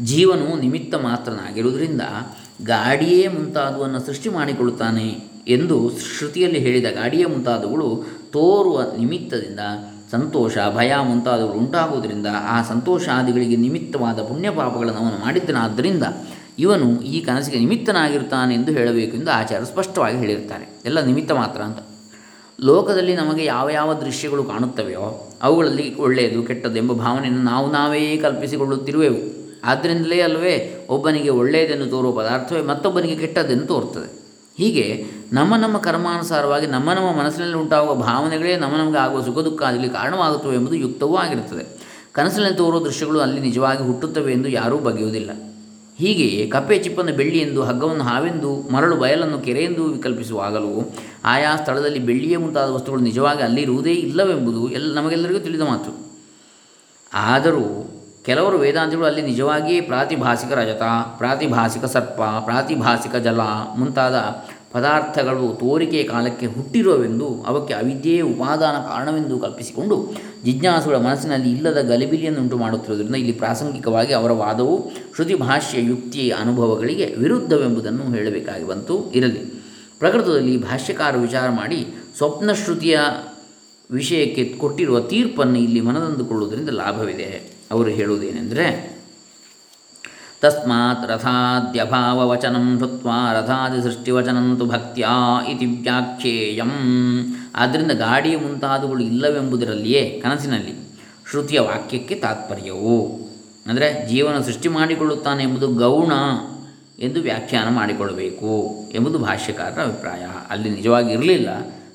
[0.05, 2.00] ಜೀವನು ನಿಮಿತ್ತ ಮಾತ್ರನಾಗಿರುವುದರಿಂದ
[2.65, 9.61] ಗಾಡಿಯೇ ಮುಂತಾದವನ್ನು ಸೃಷ್ಟಿ ಮಾಡಿಕೊಳ್ಳುತ್ತಾನೆ ಎಂದು ಶ್ರುತಿಯಲ್ಲಿ ಹೇಳಿದ ಗಾಡಿಯೇ ಮುಂತಾದವುಗಳು ತೋರುವ ನಿಮಿತ್ತದಿಂದ
[10.11, 16.03] ಸಂತೋಷ, ಭಯ ಮುಂತಾದವುಗಳು ಉಂಟಾಗುವುದರಿಂದ ಆ ಸಂತೋಷಾದಿಗಳಿಗೆ ನಿಮಿತ್ತವಾದ ಪುಣ್ಯಪಾಪಗಳನ್ನು ಅವನು ಮಾಡಿದ್ದನಾದ್ದರಿಂದ
[16.59, 21.79] ಇವನು ಈ ಕನಸಿಗೆ ನಿಮಿತ್ತನಾಗಿರುತ್ತಾನೆ ಎಂದು ಹೇಳಬೇಕು ಎಂದು ಆಚಾರ ಸ್ಪಷ್ಟವಾಗಿ ಹೇಳಿರ್ತಾರೆ ಎಲ್ಲ ನಿಮಿತ್ತ ಮಾತ್ರ ಅಂತ.
[22.61, 29.36] ಲೋಕದಲ್ಲಿ ನಮಗೆ ಯಾವ ಯಾವ ದೃಶ್ಯಗಳು ಕಾಣುತ್ತವೆಯೋ ಅವುಗಳಲ್ಲಿ ಒಳ್ಳೆಯದು ಕೆಟ್ಟದ್ದು ಎಂಬ ಭಾವನೆಯನ್ನು ನಾವು ನಾವೇ ಕಲ್ಪಿಸಿಕೊಳ್ಳುತ್ತಿರುವೆವು.
[29.66, 34.26] ಆದ್ದರಿಂದಲೇ ಅಲ್ಲವೇ ಒಬ್ಬನಿಗೆ ಒಳ್ಳೆಯದನ್ನು ತೋರುವ ಪದಾರ್ಥವೇ ಮತ್ತೊಬ್ಬನಿಗೆ ಕೆಟ್ಟದ್ದನ್ನು ತೋರುತ್ತದೆ
[34.58, 39.88] ಹೀಗೆ ನಮ್ಮ ನಮ್ಮ ಕರ್ಮಾನುಸಾರವಾಗಿ ನಮ್ಮ ನಮ್ಮ ಮನಸ್ಸಿನಲ್ಲಿ ಉಂಟಾಗುವ ಭಾವನೆಗಳೇ ನಮ್ಮ ನಮಗೆ ಆಗುವ ಸುಖ ದುಃಖ ಆಗಲಿ
[39.88, 41.64] ಕಾರಣವಾಗುತ್ತವೆ ಎಂಬುದು ಯುಕ್ತವೂ ಆಗಿರುತ್ತದೆ.
[42.12, 45.30] ಕನಸಿನಲ್ಲಿ ತೋರುವ ದೃಶ್ಯಗಳು ಅಲ್ಲಿ ನಿಜವಾಗಿ ಹುಟ್ಟುತ್ತವೆ ಎಂದು ಯಾರೂ ಬಗೆಯುವುದಿಲ್ಲ.
[45.99, 50.94] ಹೀಗೆಯೇ ಕಪ್ಪೆ ಚಿಪ್ಪನ್ನು ಬೆಳ್ಳಿ ಎಂದು ಹಗ್ಗವನ್ನು ಹಾವೆಂದು, ಮರಳು ಬಯಲನ್ನು ಕೆರೆಯೆಂದು ವಿಕಲ್ಪಿಸುವಾಗಲೂ
[51.25, 56.06] ಆಯಾ ಸ್ಥಳದಲ್ಲಿ ಬೆಳ್ಳಿಯೇ ಮುಂತಾದ ವಸ್ತುಗಳು ನಿಜವಾಗಿ ಅಲ್ಲಿರುವುದೇ ಇಲ್ಲವೆಂಬುದು ಎಲ್ಲ ನಮಗೆಲ್ಲರಿಗೂ ತಿಳಿದ ಮಾತು.
[57.14, 57.86] ಆದರೂ
[58.26, 60.83] ಕೆಲವರು ವೇದಾಂತಿಗಳು ಅಲ್ಲಿ ನಿಜವಾಗಿಯೇ ಪ್ರಾತಿಭಾಸಿಕ ರಜತ,
[61.18, 63.40] ಪ್ರಾತಿಭಾಸಿಕ ಸರ್ಪ, ಪ್ರಾತಿಭಾಸಿಕ ಜಲ
[63.78, 64.14] ಮುಂತಾದ
[64.73, 70.14] ಪದಾರ್ಥಗಳು ತೋರಿಕೆಯ ಕಾಲಕ್ಕೆ ಹುಟ್ಟಿರುವವೆಂದು ಅವಕ್ಕೆ ಅವಿದ್ಯೆಯೇ ಉಪಾದಾನ ಕಾರಣವೆಂದು ಕಲ್ಪಿಸಿಕೊಂಡು
[70.45, 78.66] ಜಿಜ್ಞಾಸುಗಳ ಮನಸ್ಸಿನಲ್ಲಿ ಇಲ್ಲದ ಗಲಿಬಿಲಿಯನ್ನುಂಟು ಮಾಡುತ್ತಿರುವುದರಿಂದ ಇಲ್ಲಿ ಪ್ರಾಸಂಗಿಕವಾಗಿ ಅವರ ವಾದವು ಶ್ರುತಿ ಭಾಷ್ಯ ಯುಕ್ತಿಯ ಅನುಭವಗಳಿಗೆ ವಿರುದ್ಧವೆಂಬುದನ್ನು ಹೇಳಬೇಕಾಗಿ
[78.66, 79.40] ಬಂತು, ಇರಲಿ.
[79.99, 82.99] ಪ್ರಕೃತದಲ್ಲಿ ಭಾಷ್ಯಕಾರ ವಿಚಾರ ಮಾಡಿ ಸ್ವಪ್ನ ಶ್ರುತಿಯ
[83.90, 87.56] ವಿಷಯಕ್ಕೆ ಕೊಟ್ಟಿರುವ ತೀರ್ಪನ್ನು ಇಲ್ಲಿ ಮನದಂದುಕೊಳ್ಳುವುದರಿಂದ ಲಾಭವಿದೆ.
[87.70, 88.66] ಅವರು ಹೇಳುವುದೇನೆಂದರೆ,
[90.42, 95.14] ತಸ್ಮಾತ್ ರಥಾದ್ಯಭಾವವಚನಂ ಶುತ್ವ ರಥಾದಿ ಸೃಷ್ಟಿವಚನಂತು ಭಕ್ತ್ಯಾ
[95.52, 96.73] ಇತಿ ವ್ಯಾಖ್ಯೇಯಂ.
[97.56, 100.75] ಆದ್ದರಿಂದ ಗಾಡಿಯ ಮುಂತಾದವುಗಳು ಇಲ್ಲವೆಂಬುದರಲ್ಲಿಯೇ ಕನಸಿನಲ್ಲಿ
[101.30, 102.99] ಶ್ರುತಿಯ ವಾಕ್ಯಕ್ಕೆ ತಾತ್ಪರ್ಯವು,
[103.66, 106.12] ಅಂದರೆ ಜೀವನ ಸೃಷ್ಟಿ ಮಾಡಿಕೊಳ್ಳುತ್ತಾನೆ ಎಂಬುದು ಗೌಣ
[106.99, 108.52] ಎಂದು ವ್ಯಾಖ್ಯಾನ ಮಾಡಿಕೊಳ್ಳಬೇಕು
[108.94, 110.26] ಎಂಬುದು ಭಾಷ್ಯಕಾರರ ಅಭಿಪ್ರಾಯ.
[110.50, 111.49] ಅಲ್ಲಿ ನಿಜವಾಗಿ ಇರಲಿಲ್ಲ,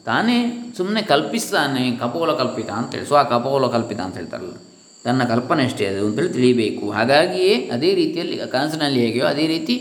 [0.05, 0.35] ತಾನೇ
[0.77, 4.57] ಸುಮ್ಮನೆ ಕಲ್ಪಿಸ್ತಾನೆ ಕಪೋಲ ಕಲ್ಪಿತ ಅಂತೇಳಿ ಸ್ವ ಕಪೋಲ ಕಲ್ಪಿತ ಅಂತ ಹೇಳ್ತಾರಲ್ಲ.
[5.05, 6.85] ತನ್ನ ಕಲ್ಪನೆ ಅಷ್ಟೇ, ಅದು ಅಂತೇಳಿ ತಿಳಿಯಬೇಕು.
[6.97, 9.75] ಹಾಗಾಗಿಯೇ ಅದೇ ರೀತಿಯಲ್ಲಿ ಕನಸಿನಲ್ಲಿ ಹೇಗೆಯೋ ಅದೇ ರೀತಿ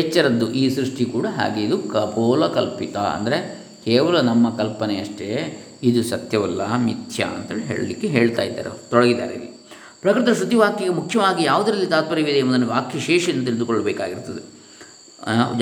[0.00, 1.60] ಎಚ್ಚರದ್ದು ಈ ಸೃಷ್ಟಿ ಕೂಡ ಹಾಗೆ.
[1.66, 2.96] ಇದು ಕಪೋಲ ಕಲ್ಪಿತ.
[3.16, 3.38] ಅಂದರೆ
[3.84, 5.30] ಕೇವಲ ನಮ್ಮ ಕಲ್ಪನೆಯಷ್ಟೇ
[5.88, 9.50] ಇದು ಸತ್ಯವಲ್ಲ, ಮಿಥ್ಯ ಅಂತೇಳಿ ಹೇಳಲಿಕ್ಕೆ ಹೇಳ್ತಾ ಇದ್ದಾರೆ, ತೊಡಗಿದ್ದಾರೆ ಇಲ್ಲಿ.
[10.02, 14.42] ಪ್ರಕೃತ ಶ್ರುತಿವಾಕ್ಯಕ್ಕೆ ಮುಖ್ಯವಾಗಿ ಯಾವುದರಲ್ಲಿ ತಾತ್ಪರ್ಯವಿದೆ ಎಂಬುದನ್ನು ವಾಕ್ಯ ಶೇಷ ತಿಳಿದುಕೊಳ್ಳಬೇಕಾಗಿರ್ತದೆ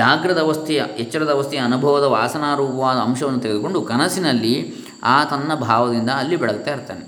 [0.00, 4.54] ಜಾಗ್ರದ ಅವಸ್ಥೆಯ, ಎಚ್ಚರದ ಅವಸ್ಥೆಯ ಅನುಭವದ ವಾಸನಾರೂಪವಾದ ಅಂಶವನ್ನು ತೆಗೆದುಕೊಂಡು ಕನಸಿನಲ್ಲಿ
[5.14, 7.04] ಆ ತನ್ನ ಭಾವದಿಂದ ಅಲ್ಲಿ ಬೆಳಗ್ತಾ ಇರ್ತಾನೆ.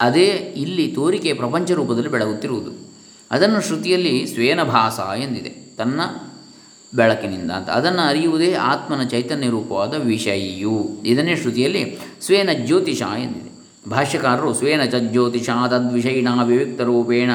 [0.00, 2.70] ಅದೇ ಇಲ್ಲಿ ತೋರಿಕೆ ಪ್ರಪಂಚ ರೂಪದಲ್ಲಿ ಬೆಳಗುತ್ತಿರುವುದು.
[3.30, 5.48] ಅದನ್ನು ಶ್ರುತಿಯಲ್ಲಿ ಸ್ವೇನ ಭಾಸ ಎಂದಿದೆ.
[5.48, 6.00] ತನ್ನ
[6.94, 7.70] ಬೆಳಕಿನಿಂದ ಅಂತ.
[7.70, 10.88] ಅದನ್ನು ಅರಿಯುವುದೇ ಆತ್ಮನ ಚೈತನ್ಯ ರೂಪವಾದ ವಿಷಯಿಯು.
[11.04, 13.48] ಇದನ್ನೇ ಶ್ರುತಿಯಲ್ಲಿ ಸ್ವೇನ ಜ್ಯೋತಿಷ ಎಂದಿದೆ.
[13.90, 17.30] ಭಾಷ್ಯಕಾರರು ಸ್ವೇನ ಚ ಜ್ಯೋತಿಷ ತದ್ವಿಷಯಿಣ ವಿವಿಕ್ತ ರೂಪೇಣ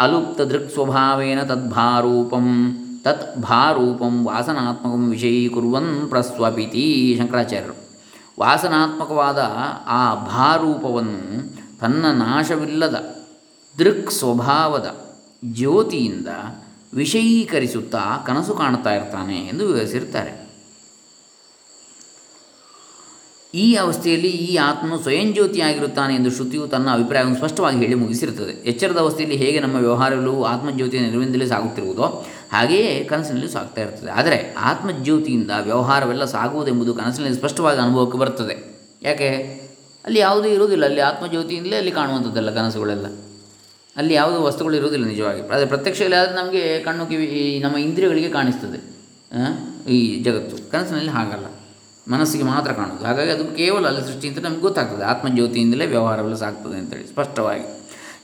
[0.00, 7.76] ಅಲುಪ್ತ ದೃಕ್ ಸ್ವಭಾವೇನ ತದ್ಭಾರೂಪಂ ತತ್ ಭಾರೂಪಂ ವಾಸನಾತ್ಮಕಂ ವಿಷಯೀಕುರ್ವನ್ ಪ್ರಸ್ವಪಿತಿ ಶಂಕರಾಚಾರ್ಯರು.
[8.40, 9.38] ವಾಸನಾತ್ಮಕವಾದ
[9.86, 13.16] ಆ ಭಾರೂಪವನ್ನು ತನ್ನ ನಾಶವಿಲ್ಲದ,
[13.78, 14.88] ದೃಕ್ ಸ್ವಭಾವದ
[15.52, 16.28] ಜ್ಯೋತಿಯಿಂದ
[16.94, 20.42] ವಿಷಯೀಕರಿಸುತ್ತಾ ಕನಸು ಕಾಣುತ್ತಾ ಇರ್ತಾನೆ ಎಂದು ವಿವರಿಸಿರ್ತಾರೆ
[23.54, 28.52] ಈ ಅವಸ್ಥೆಯಲ್ಲಿ ಈ ಆತ್ಮನು ಸ್ವಯಂ ಜ್ಯೋತಿಯಾಗಿರುತ್ತಾನೆ ಎಂದು ಶ್ರುತಿಯು ತನ್ನ ಅಭಿಪ್ರಾಯವನ್ನು ಸ್ಪಷ್ಟವಾಗಿ ಹೇಳಿ ಮುಗಿಸಿರುತ್ತದೆ.
[28.52, 32.02] ಎಚ್ಚರದ ಅವಸ್ಥೆಯಲ್ಲಿ ಹೇಗೆ ನಮ್ಮ ವ್ಯವಹಾರಗಳು ಆತ್ಮಜ್ಯೋತಿಯ ನೆರವಿನಿಂದಲೇ ಸಾಗುತ್ತಿರುವುದೋ
[32.52, 38.56] ಹಾಗೆಯೇ ಕನಸಿನಲ್ಲಿ ಸಾಗ್ತಾ ಇರ್ತದೆ ಆದರೆ ಆತ್ಮಜ್ಯೋತಿಯಿಂದ ವ್ಯವಹಾರವೆಲ್ಲ ಸಾಗುವುದೆಂಬುದು ಕನಸಿನಲ್ಲಿ ಸ್ಪಷ್ಟವಾಗಿ ಅನುಭವಕ್ಕೆ ಬರುತ್ತದೆ.
[39.02, 39.61] ಯಾಕೆ?
[40.04, 40.84] ಅಲ್ಲಿ ಯಾವುದೂ ಇರುವುದಿಲ್ಲ.
[40.84, 43.06] ಅಲ್ಲಿ ಆತ್ಮಜ್ಯೋತಿಯಿಂದಲೇ ಅಲ್ಲಿ ಕಾಣುವಂಥದ್ದೆಲ್ಲ, ಕನಸುಗಳೆಲ್ಲ.
[43.96, 45.40] ಅಲ್ಲಿ ಯಾವುದೂ ವಸ್ತುಗಳು ಇರುವುದಿಲ್ಲ ನಿಜವಾಗಿ.
[45.40, 48.92] ಆದರೆ ಪ್ರತ್ಯಕ್ಷದಲ್ಲಿ ಆದರೆ ನಮಗೆ ಕಣ್ಣು ಕಿವಿ ನಮ್ಮ ಇಂದ್ರಿಯಗಳಿಗೆ ಕಾಣಿಸ್ತದೆ.
[49.90, 50.70] ಈ ಜಗತ್ತು.
[50.70, 51.46] ಕನಸಿನಲ್ಲಿ ಹಾಗಲ್ಲ.
[52.08, 53.04] ಮನಸ್ಸಿಗೆ ಮಾತ್ರ ಕಾಣುವುದು.
[53.04, 55.04] ಹಾಗಾಗಿ ಅದು ಕೇವಲ ಅಲ್ಲಿ ಸೃಷ್ಟಿ ಅಂತ ನಮ್ಗೆ ಗೊತ್ತಾಗ್ತದೆ.
[55.04, 57.64] ಆತ್ಮಜ್ಯೋತಿಯಿಂದಲೇ ವ್ಯವಹಾರವೆಲ್ಲ ಸಾಗ್ತದೆ ಅಂತೇಳಿ, ಸ್ಪಷ್ಟವಾಗಿ.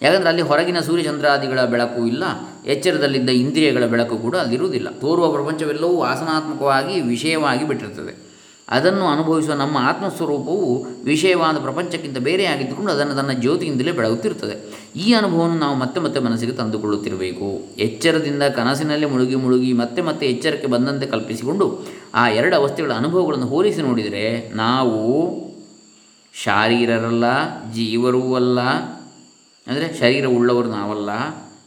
[0.03, 2.25] ಯಾಕಂದರೆ ಅಲ್ಲಿ ಹೊರಗಿನ ಸೂರ್ಯಚಂದ್ರಾದಿಗಳ ಬೆಳಕು ಇಲ್ಲ,
[2.67, 4.91] ಎಚ್ಚರದಲ್ಲಿದ್ದ ಇಂದ್ರಿಯಗಳ ಬೆಳಕು ಕೂಡ ಅಲ್ಲಿರುವುದಿಲ್ಲ.
[4.91, 8.28] ತೋರುವ ಪ್ರಪಂಚವೆಲ್ಲವೂ ವಾಸನಾತ್ಮಕವಾಗಿ ವಿಷಯವಾಗಿ ಬಿಟ್ಟಿರ್ತದೆ.
[8.69, 14.57] ಅದನ್ನು ಅನುಭವಿಸುವ ನಮ್ಮ ಆತ್ಮಸ್ವರೂಪವು ವಿಷಯವಾದ ಪ್ರಪಂಚಕ್ಕಿಂತ ಬೇರೆಯಾಗಿದ್ದುಕೊಂಡು ಅದನ್ನು ತನ್ನ ಜ್ಯೋತಿಯಿಂದಲೇ ಬೆಳಗುತ್ತಿರುತ್ತದೆ.
[14.97, 17.49] ಈ ಅನುಭವವನ್ನು ನಾವು ಮತ್ತೆ ಮತ್ತೆ ಮನಸ್ಸಿಗೆ ತಂದುಕೊಳ್ಳುತ್ತಿರಬೇಕು.
[17.79, 24.51] ಎಚ್ಚರದಿಂದ ಕನಸಿನಲ್ಲಿ ಮುಳುಗಿ ಮುಳುಗಿ ಮತ್ತೆ ಮತ್ತೆ ಎಚ್ಚರಕ್ಕೆ ಬಂದಂತೆ ಕಲ್ಪಿಸಿಕೊಂಡು ಆ ಎರಡು ಅವಸ್ಥೆಗಳ ಅನುಭವಗಳನ್ನು ಹೋಲಿಸಿ ನೋಡಿದರೆ
[24.55, 24.99] ನಾವು
[26.35, 27.25] ಶಾರೀರರಲ್ಲ,
[27.75, 28.61] ಜೀವರೂ ಅಲ್ಲ,
[29.67, 31.11] ಅಂದರೆ ಶರೀರವುಳ್ಳವರು ನಾವಲ್ಲ,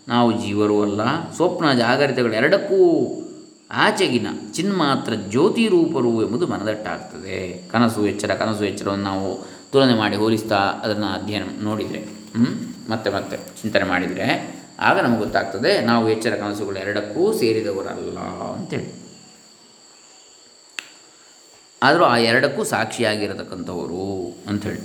[0.07, 2.79] ನಾವು ಜೀವರೂ ಅಲ್ಲ, ಸ್ವಪ್ನ ಜಾಗರಿತಗಳೆರಡಕ್ಕೂ
[3.71, 7.67] ಆಚೆಗಿನ ಚಿನ್ಮಾತ್ರ ಜ್ಯೋತಿ ರೂಪರು ಎಂಬುದು ಮನದಟ್ಟಾಗ್ತದೆ.
[7.71, 9.27] ಕನಸು ಎಚ್ಚರ, ಕನಸು ಎಚ್ಚರವನ್ನು ನಾವು
[9.71, 12.01] ತುಲನೆ ಮಾಡಿ ಹೋಲಿಸ್ತಾ ಅದನ್ನು ಅಧ್ಯಯನ ನೋಡಿದರೆ
[12.89, 14.27] ಮತ್ತೆ ಮತ್ತೆ ಚಿಂತನೆ ಮಾಡಿದರೆ
[14.79, 18.19] ಆಗ ನಮಗೆ ಗೊತ್ತಾಗ್ತದೆ, ನಾವು ಎಚ್ಚರ, ಕನಸುಗಳು ಎರಡಕ್ಕೂ ಸೇರಿದವರಲ್ಲ
[18.57, 18.87] ಅಂತೇಳಿ.
[21.83, 24.03] ಆದರೂ ಆ ಎರಡಕ್ಕೂ ಸಾಕ್ಷಿಯಾಗಿರತಕ್ಕಂಥವರು
[24.49, 24.81] ಅಂಥೇಳಿ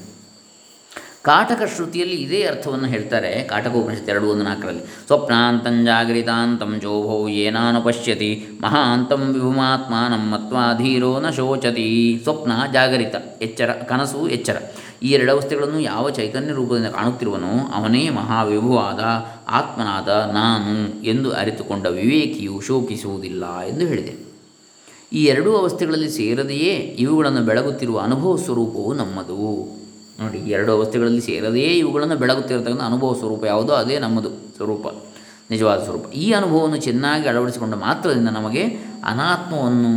[1.26, 8.46] ಕಾಟಕ ಶ್ರುತಿಯಲ್ಲಿ ಇದೇ ಅರ್ಥವನ್ನು ಹೇಳ್ತಾರೆ ಕಾಟಕ ಉಪನಿಷತ್ತು ಎರಡು ಒಂದು ನಾಲ್ಕರಲ್ಲಿ, ಸ್ವಪ್ನಾಂತಂ ಜಾಗೃತಾಂತಂ ಜೋಭೋ ಏನಾನು ಪಶ್ಯತಿ
[8.60, 12.20] ಮಹಾಂತಂ ವಿಭುಮಾತ್ಮಾನಂ ಮತ್ವಾಧೀರೋ ನ ಶೋಚತಿ.
[12.22, 14.56] ಸ್ವಪ್ನ ಜಾಗರಿತ, ಎಚ್ಚರ, ಕನಸು ಎಚ್ಚರ.
[15.02, 19.00] ಈ ಎರಡು ಅವಸ್ಥೆಗಳನ್ನು ಯಾವ ಚೈತನ್ಯ ರೂಪದಿಂದ ಕಾಣುತ್ತಿರುವನೋ ಅವನೇ ಮಹಾವಿಭುವಾದ,
[19.48, 24.14] ಆತ್ಮನಾದ ನಾನು ಎಂದು ಅರಿತುಕೊಂಡ ವಿವೇಕಿಯು ಶೋಕಿಸುವುದಿಲ್ಲ ಎಂದು ಹೇಳಿದೆ.
[25.12, 29.85] ಈ ಎರಡೂ ಅವಸ್ಥೆಗಳಲ್ಲಿ ಸೇರದೆಯೇ ಇವುಗಳನ್ನು ಬೆಳಗುತ್ತಿರುವ ಅನುಭವ ಸ್ವರೂಪವು ನಮ್ಮದು.
[30.20, 34.86] ನೋಡಿ ಎರಡು ಅವಸ್ಥೆಗಳಲ್ಲಿ ಸೇರದೇ ಇವುಗಳನ್ನು ಬೆಳಗುತ್ತಿರತಕ್ಕಂಥ ಅನುಭವ ಸ್ವರೂಪ ಯಾವುದೋ ಅದೇ ನಮ್ಮದು ಸ್ವರೂಪ,
[35.52, 36.06] ನಿಜವಾದ ಸ್ವರೂಪ.
[36.24, 38.62] ಈ ಅನುಭವವನ್ನು ಚೆನ್ನಾಗಿ ಅಳವಡಿಸಿಕೊಂಡ ಮಾತ್ರದಿಂದ ನಮಗೆ
[39.12, 39.92] ಅನಾತ್ಮವನ್ನು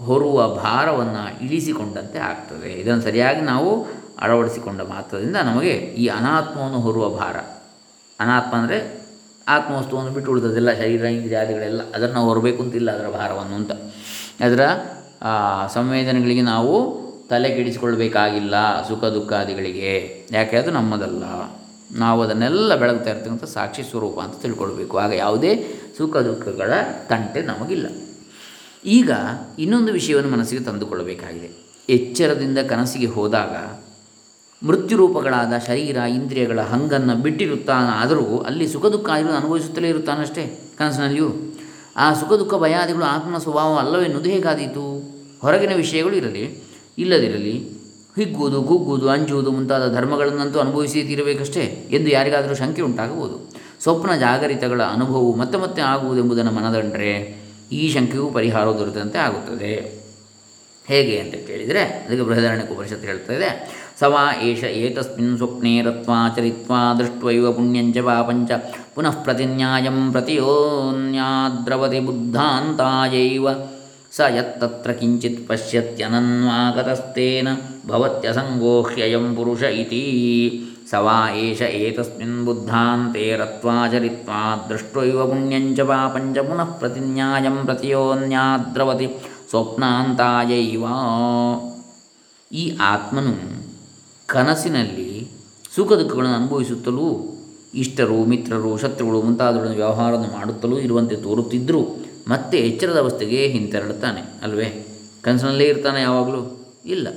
[0.00, 2.70] ಹೊರುವ ಭಾರವನ್ನು ಇಳಿಸಿಕೊಂಡಂತೆ ಆಗ್ತದೆ.
[2.80, 3.70] ಇದನ್ನು ಸರಿಯಾಗಿ ನಾವು
[4.24, 7.36] ಅಳವಡಿಸಿಕೊಂಡ ಮಾತ್ರದಿಂದ ನಮಗೆ ಈ ಅನಾತ್ಮವನ್ನು ಹೊರುವ ಭಾರ.
[8.18, 8.78] ಅನಾತ್ಮ ಅಂದರೆ
[9.46, 13.72] ಆತ್ಮವಸ್ತುವನ್ನು ಬಿಟ್ಟು ಉಳಿದದೆಲ್ಲ ಶರೀರ ಇಂದ್ರಿಯಾದಿಗಳೆಲ್ಲ ಅದನ್ನು ಹೊರಬೇಕು ಅಂತಿಲ್ಲ, ಅದರ ಭಾರವನ್ನು ಅಂತ.
[14.46, 14.62] ಅದರ
[15.76, 16.74] ಸಂವೇದನೆಗಳಿಗೆ ನಾವು
[17.28, 20.26] ತಲೆ ಕೆಡಿಸಿಕೊಳ್ಬೇಕಾಗಿಲ್ಲ ಸುಖ ದುಃಖಾದಿಗಳಿಗೆ.
[20.32, 21.24] ಯಾಕೆ ಅದು ನಮ್ಮದಲ್ಲ.
[21.92, 24.98] ನಾವು ಅದನ್ನೆಲ್ಲ ಬೆಳಗ್ತಾ ಇರ್ತಕ್ಕಂಥ ಸಾಕ್ಷಿ ಸ್ವರೂಪ ಅಂತ ತಿಳ್ಕೊಳ್ಬೇಕು.
[24.98, 26.72] ಆಗ ಯಾವುದೇ ಸುಖ ದುಃಖಗಳ
[27.08, 27.86] ತಂಟೆ ನಮಗಿಲ್ಲ.
[28.84, 29.10] ಈಗ
[29.58, 31.66] ಇನ್ನೊಂದು ವಿಷಯವನ್ನು ಮನಸ್ಸಿಗೆ ತಂದುಕೊಳ್ಳಬೇಕಾಗಿದೆ.
[31.88, 33.80] ಎಚ್ಚರದಿಂದ ಕನಸಿಗೆ ಹೋದಾಗ
[34.66, 41.32] ಮೃತ್ಯುರೂಪಗಳಾದ ಶರೀರ, ಇಂದ್ರಿಯಗಳ ಹಂಗನ್ನು ಬಿಟ್ಟಿರುತ್ತಾನಾದರೂ ಅಲ್ಲಿ ಸುಖ ದುಃಖ ಅನುಭವಿಸುತ್ತಲೇ ಇರುತ್ತಾನಷ್ಟೇ ಕನಸಿನಲ್ಲಿಯೂ.
[41.96, 45.16] ಆ ಸುಖ ದುಃಖ ಭಯಾದಿಗಳು ಆತ್ಮ ಸ್ವಭಾವ ಅಲ್ಲವೆನ್ನುವುದು ಹೇಗಾದೀತು?
[45.42, 46.65] ಹೊರಗಿನ ವಿಷಯಗಳು ಇರಲಿ
[46.98, 47.54] ಇಲ್ಲದಿರಲಿ,
[48.16, 53.52] ಹಿಗ್ಗುವುದು ಕುಗ್ಗುವುದು ಅಂಜುವುದು ಮುಂತಾದ ಧರ್ಮಗಳನ್ನಂತೂ ಅನುಭವಿಸಿ ತೀರಬೇಕಷ್ಟೇ ಎಂದು ಯಾರಿಗಾದರೂ ಶಂಕೆ ಉಂಟಾಗಬಹುದು.
[53.82, 57.12] ಸ್ವಪ್ನ ಜಾಗರಿತಗಳ ಅನುಭವವು ಮತ್ತೆ ಮತ್ತೆ ಆಗುವುದೆಂಬುದನ್ನು ಮನದಂಡ್ರೆ
[57.72, 60.06] ಈ ಶಂಕೆಯೂ ಪರಿಹಾರ ದೊರೆತಂತೆ ಆಗುತ್ತದೆ.
[60.86, 63.48] ಹೇಗೆ ಅಂತ ಕೇಳಿದರೆ, ಅದಕ್ಕೆ ಬೃಹದಾರಣ್ಯ ಉಪನಿಷತ್ತು ಹೇಳ್ತದೆ
[64.00, 68.50] ಸವಾ ಏಷ ಏತಸ್ಮಿನ್ ಸ್ವಪ್ನೆ ರತ್ವಾ ಚರಿತ್ವಾ ದೃಷ್ಟ್ವೈವ ಪುಣ್ಯಂಚ ಪಾಪಂಚ
[68.94, 73.48] ಪುನಃ ಪ್ರತಿನ್ಯಾಯಂ ಪ್ರತಿಯೋನ್ಯಾದ್ರವತಿ ಬುದ್ಧಾಂತಾಯೈವ
[74.16, 77.48] ಸ ಯತ್ತತ್ರ ಕಿಂಚಿತ್ ಪಶ್ಯತ್ಯನನ್ವಾಗತಸ್ತೇನ
[77.88, 80.02] ಭವತ್ಯಸಂಗೋಹ್ಯಯಂ ಪುರುಷ ಇತಿ
[80.90, 89.08] ಸ ವಾ ಏಷ ಏತಸ್ಮಿನ್ ಬುದ್ಧಾಂತೆ ರತ್ವಾಚರಿತ್ವಾ ದೃಷ್ಟೈವ ಪುಣ್ಯಂಚ ಪಾಪಂಚ ಪುನಃ ಪ್ರತಿನ್ಯಾಯಂ ಪ್ರತಿಯೋನ್ಯಾದ್ರವತಿ
[89.50, 90.84] ಸ್ವಪ್ನಾಂತಾಯೈವ
[92.50, 93.34] ಈ ಆತ್ಮನು
[94.28, 95.28] ಕನಸಿನಲ್ಲಿ
[95.76, 97.34] ಸುಖ ದುಃಖಗಳನ್ನು ಅನುಭವಿಸುತ್ತಲೂ
[97.74, 102.05] ಇಷ್ಟರು ಮಿತ್ರರು ಶತ್ರುಗಳು ಮುಂತಾದವುಗಳನ್ನು ವ್ಯವಹಾರವನ್ನು ಮಾಡುತ್ತಲೂ ಇರುವಂತೆ ತೋರುತ್ತಿದ್ದರೂ.
[102.28, 104.86] ಮತ್ತೆ ಎಚ್ಚರದ ಅವಸ್ಥೆಗೆ ಹಿಂತೆರಳುತ್ತಾನೆ, ಅಲ್ವೇ?
[105.22, 106.66] ಕನಸಿನಲ್ಲೇ ಇರ್ತಾನೆ ಯಾವಾಗಲೂ?
[106.86, 107.08] ಇಲ್ಲ.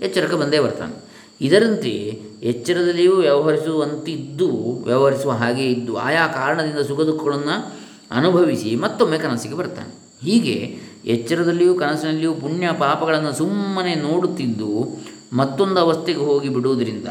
[0.00, 1.08] ಎಚ್ಚರಕ್ಕೆ ಬಂದೇ ಬರ್ತಾನೆ.
[1.40, 4.48] ಇದರಂತೆ ಎಚ್ಚರದಲ್ಲಿಯೂ ವ್ಯವಹರಿಸುವಂತಿದ್ದು,
[4.84, 7.72] ವ್ಯವಹರಿಸುವ ಹಾಗೆ ಇದ್ದು, ಆಯಾ ಕಾರಣದಿಂದ ಸುಖ ದುಃಖಗಳನ್ನು
[8.10, 9.94] ಅನುಭವಿಸಿ ಮತ್ತೊಮ್ಮೆ ಕನಸಿಗೆ ಬರ್ತಾನೆ.
[10.22, 15.00] ಹೀಗೆ ಎಚ್ಚರದಲ್ಲಿಯೂ ಕನಸಿನಲ್ಲಿಯೂ ಪುಣ್ಯ ಪಾಪಗಳನ್ನು ಸುಮ್ಮನೆ ನೋಡುತ್ತಿದ್ದು,
[15.32, 17.08] ಮತ್ತೊಂದು ಅವಸ್ಥೆಗೆ ಹೋಗಿ ಬಿಡುವುದರಿಂದ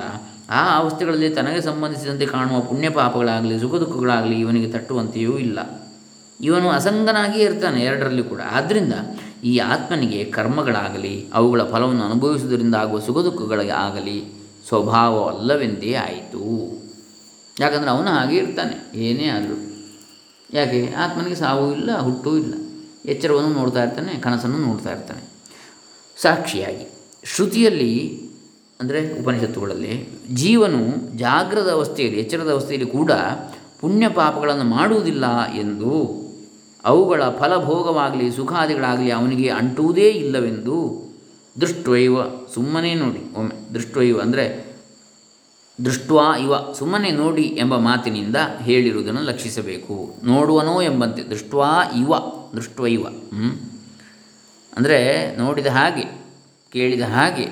[0.50, 5.87] ಆ ಅವಸ್ಥೆಗಳಲ್ಲಿ ತನಗೆ ಸಂಬಂಧಿಸಿದಂತೆ ಕಾಣುವ ಪುಣ್ಯ ಪಾಪಗಳಾಗಲಿ ಸುಖ ದುಃಖಗಳಾಗಲಿ ಇವನಿಗೆ ತಟ್ಟುವಂತೆಯೂ ಇಲ್ಲ.
[6.39, 8.41] ಇವನು ಅಸಂಗನಾಗಿಯೇ ಇರ್ತಾನೆ ಎರಡರಲ್ಲಿ ಕೂಡ.
[8.52, 8.93] ಆದ್ದರಿಂದ
[9.43, 14.23] ಈ ಆತ್ಮನಿಗೆ ಕರ್ಮಗಳಾಗಲಿ, ಅವುಗಳ ಫಲವನ್ನು ಅನುಭವಿಸುವುದರಿಂದ ಆಗುವ ಸುಖ ದುಃಖಗಳಿಗೆ ಆಗಲಿ
[14.67, 16.43] ಸ್ವಭಾವವಲ್ಲವೆಂದೇ ಆಯಿತು.
[17.60, 19.58] ಯಾಕಂದರೆ ಅವನು ಹಾಗೆ ಇರ್ತಾನೆ, ಏನೇ ಆದರೂ.
[20.54, 20.93] ಯಾಕೆ?
[20.93, 22.54] ಆತ್ಮನಿಗೆ ಸಾವು ಇಲ್ಲ, ಹುಟ್ಟೂ ಇಲ್ಲ.
[23.06, 25.23] ಎಚ್ಚರವನ್ನು ನೋಡ್ತಾ ಇರ್ತಾನೆ, ಕನಸನ್ನು ನೋಡ್ತಾ ಇರ್ತಾನೆ.
[26.17, 26.88] ಸಾಕ್ಷಿಯಾಗಿ
[27.23, 28.21] ಶ್ರುತಿಯಲ್ಲಿ,
[28.82, 33.12] ಅಂದರೆ ಉಪನಿಷತ್ತುಗಳಲ್ಲಿ, ಜೀವನು ಜಾಗ್ರದ ಅವಸ್ಥೆಯಲ್ಲಿ, ಎಚ್ಚರದ ಅವಸ್ಥೆಯಲ್ಲಿ ಕೂಡ
[33.80, 36.27] ಪುಣ್ಯ ಪಾಪಗಳನ್ನು ಮಾಡುವುದಿಲ್ಲ ಎಂದು
[36.88, 40.78] ಅವುಗಳ ಫಲಭೋಗವಾಗಲಿ, ಸುಖಾದಿಗಳಾಗಲಿ ಅವನಿಗೆ ಅಂಟುವುದೇ ಇಲ್ಲವೆಂದು
[41.62, 42.15] ದೃಷ್ಟ್ವೈವ
[42.54, 43.21] ಸುಮ್ಮನೆ ನೋಡಿ.
[43.36, 44.45] ಒಮ್ಮೆ ದೃಷ್ಟ್ವೈವ ಅಂದರೆ
[45.86, 49.95] ದೃಷ್ಟ್ವಾ ಇವ ಸುಮ್ಮನೆ ನೋಡಿ ಎಂಬ ಮಾತಿನಿಂದ ಹೇಳಿರುವುದನ್ನು ಲಕ್ಷಿಸಬೇಕು.
[50.23, 51.69] ನೋಡುವನೋ ಎಂಬಂತೆ ದೃಷ್ಟ್ವಾ
[52.02, 52.13] ಇವ
[52.56, 53.04] ದೃಷ್ಟೈವ
[54.78, 55.00] ಅಂದರೆ
[55.38, 56.06] ನೋಡಿದ ಹಾಗೆ,
[56.71, 57.45] ಕೇಳಿದ ಹಾಗೆ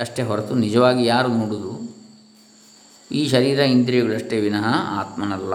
[0.00, 1.72] ಅಷ್ಟೇ ಹೊರತು ನಿಜವಾಗಿ ಯಾರು ನೋಡುವುದು
[3.10, 4.66] ಈ ಶರೀರ ಇಂದ್ರಿಯಗಳಷ್ಟೇ ವಿನಃ
[5.00, 5.54] ಆತ್ಮನಲ್ಲ.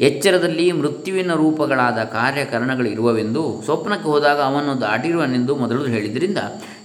[0.00, 6.38] ಎಚ್ಚರದಲ್ಲಿ ಮೃತ್ಯುವಿನ ರೂಪಗಳಾದ ಕಾರ್ಯಕರಣಗಳಿರುವವೆಂದು ಸ್ವಪ್ನಕ್ಕೆ ಹೋದಾಗ ಅವನು ದಾಟಿರುವನೆಂದು ಮೊದಲು ಹೇಳಿದ್ರಿಂದ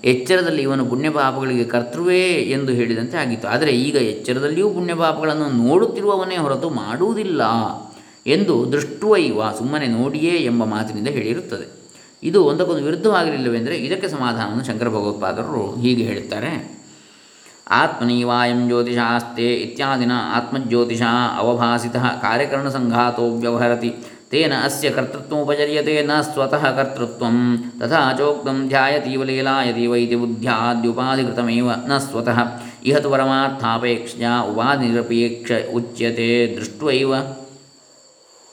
[0.04, 3.48] ಎಚ್ಚರದಲ್ಲಿ ಇವನು ಪುಣ್ಯಪಾಪಗಳಿಗೆ ಕರ್ತೃವೇ ಎಂದು ಹೇಳಿದಂತೆ ಆಗಿತ್ತು.
[3.48, 7.42] ಆದರೆ ಈಗ ಎಚ್ಚರದಲ್ಲಿಯೂ ಪುಣ್ಯಪಾಪಗಳನ್ನು ನೋಡುತ್ತಿರುವವನೇ ಹೊರತು ಮಾಡುವುದಿಲ್ಲ
[8.28, 11.98] ಎಂದು ದೃಷ್ಟುವೈವ ಸುಮ್ಮನೆ ನೋಡಿಯೇ ಎಂಬ ಮಾತಿನಿಂದ ಹೇಳಿರುತ್ತದೆ.
[12.24, 16.81] ಇದು ಒಂದಕ್ಕೊಂದು ವಿರುದ್ಧವಾಗಿರಲಿಲ್ಲವೆಂದರೆ ಇದಕ್ಕೆ ಸಮಾಧಾನವನ್ನು ಶಂಕರ ಭಗವತ್ಪಾದರು ಹೀಗೆ ಹೇಳುತ್ತಾರೆ.
[17.71, 21.03] ಆತ್ಮನೀವಾಯಂ ಜ್ಯೋತಿಷಾಸ್ತೆ ಇತ್ಯಾದಿನ ಆತ್ಮಜ್ಯೋತಿಷ
[21.39, 21.97] ಅವಭಾಸಿತ
[22.71, 23.95] ಸಂಘಾತೋ ವ್ಯವಹರತಿ
[24.31, 27.27] ತೇನ ಅಸ್ಯ ಕರ್ತೃತ್ವೋಪಚರ್ಯತೆ ನ ಸ್ವತಃ ಕರ್ತೃತ್ವ
[27.81, 32.39] ತಥಾ ಚೋಕ್ತಂ ಧ್ಯಾಯತೀವ ಲೀಲಾಯತೀವ ಇತಿ ಬುದ್ಧ್ಯಾದ್ಯುಪಾಧಿಕೃತಮೇವ ನ ಸ್ವತಃ
[32.85, 34.15] ಇಹ ತು ಪರಮಾರ್ಥಾಪೇಕ್ಷ
[34.51, 37.15] ಉಪಾಧಿನಿರಪೇಕ್ಷ ಉಚ್ಯತೆ ದೃಷ್ಟ್ವೈವ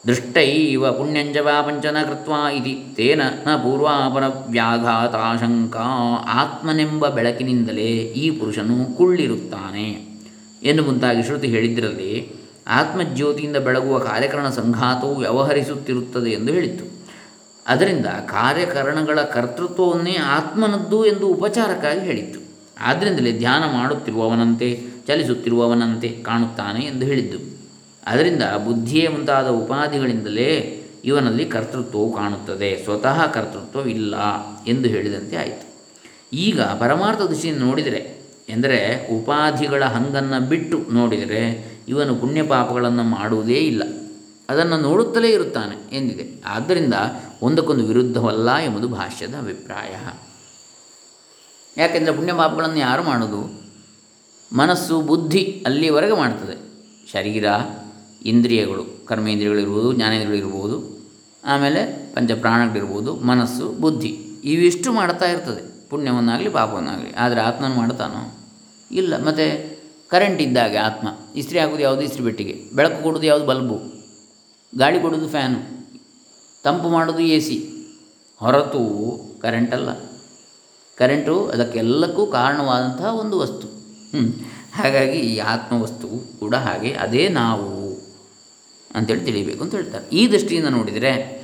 [0.09, 2.85] ದೃಷ್ಟೈವ ಪುಣ್ಯಂಜವಾಪಂಚನ ಕೃತ್ವ ಇತಿ.
[2.97, 10.09] ತೇನ ನ ಪೂರ್ವಾಪರ ವ್ಯಾಘಾತಾಶಂಕಾ ಆತ್ಮನೆಂಬ ಬೆಳಕಿನಿಂದಲೇ ಈ ಪುರುಷನು ಕುಳ್ಳಿರುತ್ತಾನೆ.
[10.63, 12.33] ಎಂದು ಮುಂತಾಗಿ ಶ್ರುತಿ ಹೇಳಿದ್ದರಲ್ಲಿ
[12.69, 16.85] ಆತ್ಮಜ್ಯೋತಿಯಿಂದ ಬೆಳಗುವ ಕಾರ್ಯಕರಣ ಸಂಘಾತವು ವ್ಯವಹರಿಸುತ್ತಿರುತ್ತದೆ ಎಂದು ಹೇಳಿತ್ತು.
[17.67, 22.41] ಅದರಿಂದ ಕಾರ್ಯಕರಣಗಳ ಕರ್ತೃತ್ವವನ್ನೇ ಆತ್ಮನದ್ದು ಎಂದು ಉಪಚಾರಕ್ಕಾಗಿ ಹೇಳಿತ್ತು.
[22.81, 27.58] ಆದ್ದರಿಂದಲೇ ಧ್ಯಾನ ಮಾಡುತ್ತಿರುವವನಂತೆ, ಚಲಿಸುತ್ತಿರುವವನಂತೆ ಕಾಣುತ್ತಾನೆ ಎಂದು ಹೇಳಿದ್ದು.
[28.09, 32.85] ಅದರಿಂದ ಬುದ್ಧಿಯೇ ಮುಂತಾದ ಉಪಾಧಿಗಳಿಂದಲೇ ಇವನಲ್ಲಿ ಕರ್ತೃತ್ವವು ಕಾಣುತ್ತದೆ.
[32.85, 34.15] ಸ್ವತಃ ಕರ್ತೃತ್ವವಿಲ್ಲ
[34.67, 35.69] ಎಂದು ಹೇಳಿದಂತೆ ಆಯಿತು.
[36.33, 38.19] ಈಗ ಪರಮಾರ್ಥ ದೃಷ್ಟಿಯಿಂದ ನೋಡಿದರೆ,
[38.49, 43.83] ಎಂದರೆ ಉಪಾಧಿಗಳ ಹಂಗನ್ನು ಬಿಟ್ಟು ನೋಡಿದರೆ ಇವನು ಪುಣ್ಯ ಪಾಪಗಳನ್ನು ಮಾಡುವುದೇ ಇಲ್ಲ.
[44.49, 46.43] ಅದನ್ನು ನೋಡುತ್ತಲೇ ಇರುತ್ತಾನೆ ಎಂದಿದೆ.
[46.47, 46.95] ಆದ್ದರಿಂದ
[47.43, 49.97] ಒಂದಕ್ಕೊಂದು ವಿರುದ್ಧವಲ್ಲ ಎಂಬುದು ಭಾಷ್ಯದ ಅಭಿಪ್ರಾಯ.
[51.81, 53.69] ಯಾಕೆಂದರೆ ಪುಣ್ಯ ಪಾಪಗಳನ್ನು ಯಾರು ಮಾಡೋದು?
[54.57, 56.69] ಮನಸ್ಸು, ಬುದ್ಧಿ ಅಲ್ಲಿವರೆಗೆ ಮಾಡ್ತದೆ.
[57.13, 57.45] ಶರೀರ
[58.23, 60.99] ಇಂದ್ರಿಯಗಳು, ಕರ್ಮೇಂದ್ರಿಯಗಳಿರ್ಬೋದು, ಜ್ಞಾನೇಂದ್ರಿಯಗಳಿರ್ಬೋದು,
[61.45, 64.09] ಆಮೇಲೆ ಪಂಚಪ್ರಾಣಗಳಿರ್ಬೋದು, ಮನಸ್ಸು, ಬುದ್ಧಿ,
[64.45, 65.89] ಇವಿಷ್ಟು ಮಾಡ್ತಾ ಇರ್ತದೆ.
[65.91, 67.15] ಪುಣ್ಯವನ್ನಾಗಲಿ, ಪಾಪವನ್ನಾಗಲಿ.
[67.15, 68.35] ಆದರೆ ಆತ್ಮನ ಮಾಡ್ತಾನೋ?
[68.91, 69.25] ಇಲ್ಲ.
[69.25, 69.79] ಮತ್ತು
[70.09, 71.09] ಕರೆಂಟ್ ಇದ್ದಾಗ ಆತ್ಮ.
[71.37, 72.03] ಇಸ್ತ್ರಿ ಹಾಕೋದು ಯಾವುದು?
[72.03, 73.47] ಇಸ್ತ್ರಿ ಬೆಟ್ಟಿಗೆ ಬೆಳಕು ಕೊಡೋದು ಯಾವುದು?
[73.47, 73.99] ಬಲ್ಬು.
[74.79, 75.87] ಗಾಳಿ ಕೊಡೋದು ಫ್ಯಾನು
[76.65, 77.69] ತಂಪು ಮಾಡೋದು ಎ ಸಿ
[78.37, 78.81] ಹೊರತು
[79.43, 79.91] ಕರೆಂಟಲ್ಲ
[80.97, 83.69] ಕರೆಂಟು ಅದಕ್ಕೆಲ್ಲಕ್ಕೂ ಕಾರಣವಾದಂತಹ ಒಂದು ವಸ್ತು.
[84.75, 86.93] ಹಾಗಾಗಿ ಈ ಆತ್ಮವಸ್ತು ಕೂಡ ಹಾಗೆ.
[86.93, 87.78] ಅದೇ ನಾವು
[88.95, 90.17] ಅಂತೇಳಿ ತಿಳಿಬೇಕು ಅಂತ ಹೇಳ್ತಾರೆ.
[90.17, 91.39] ಈ ದೃಷ್ಟಿಯಿಂದ ನೋಡಿದರೆ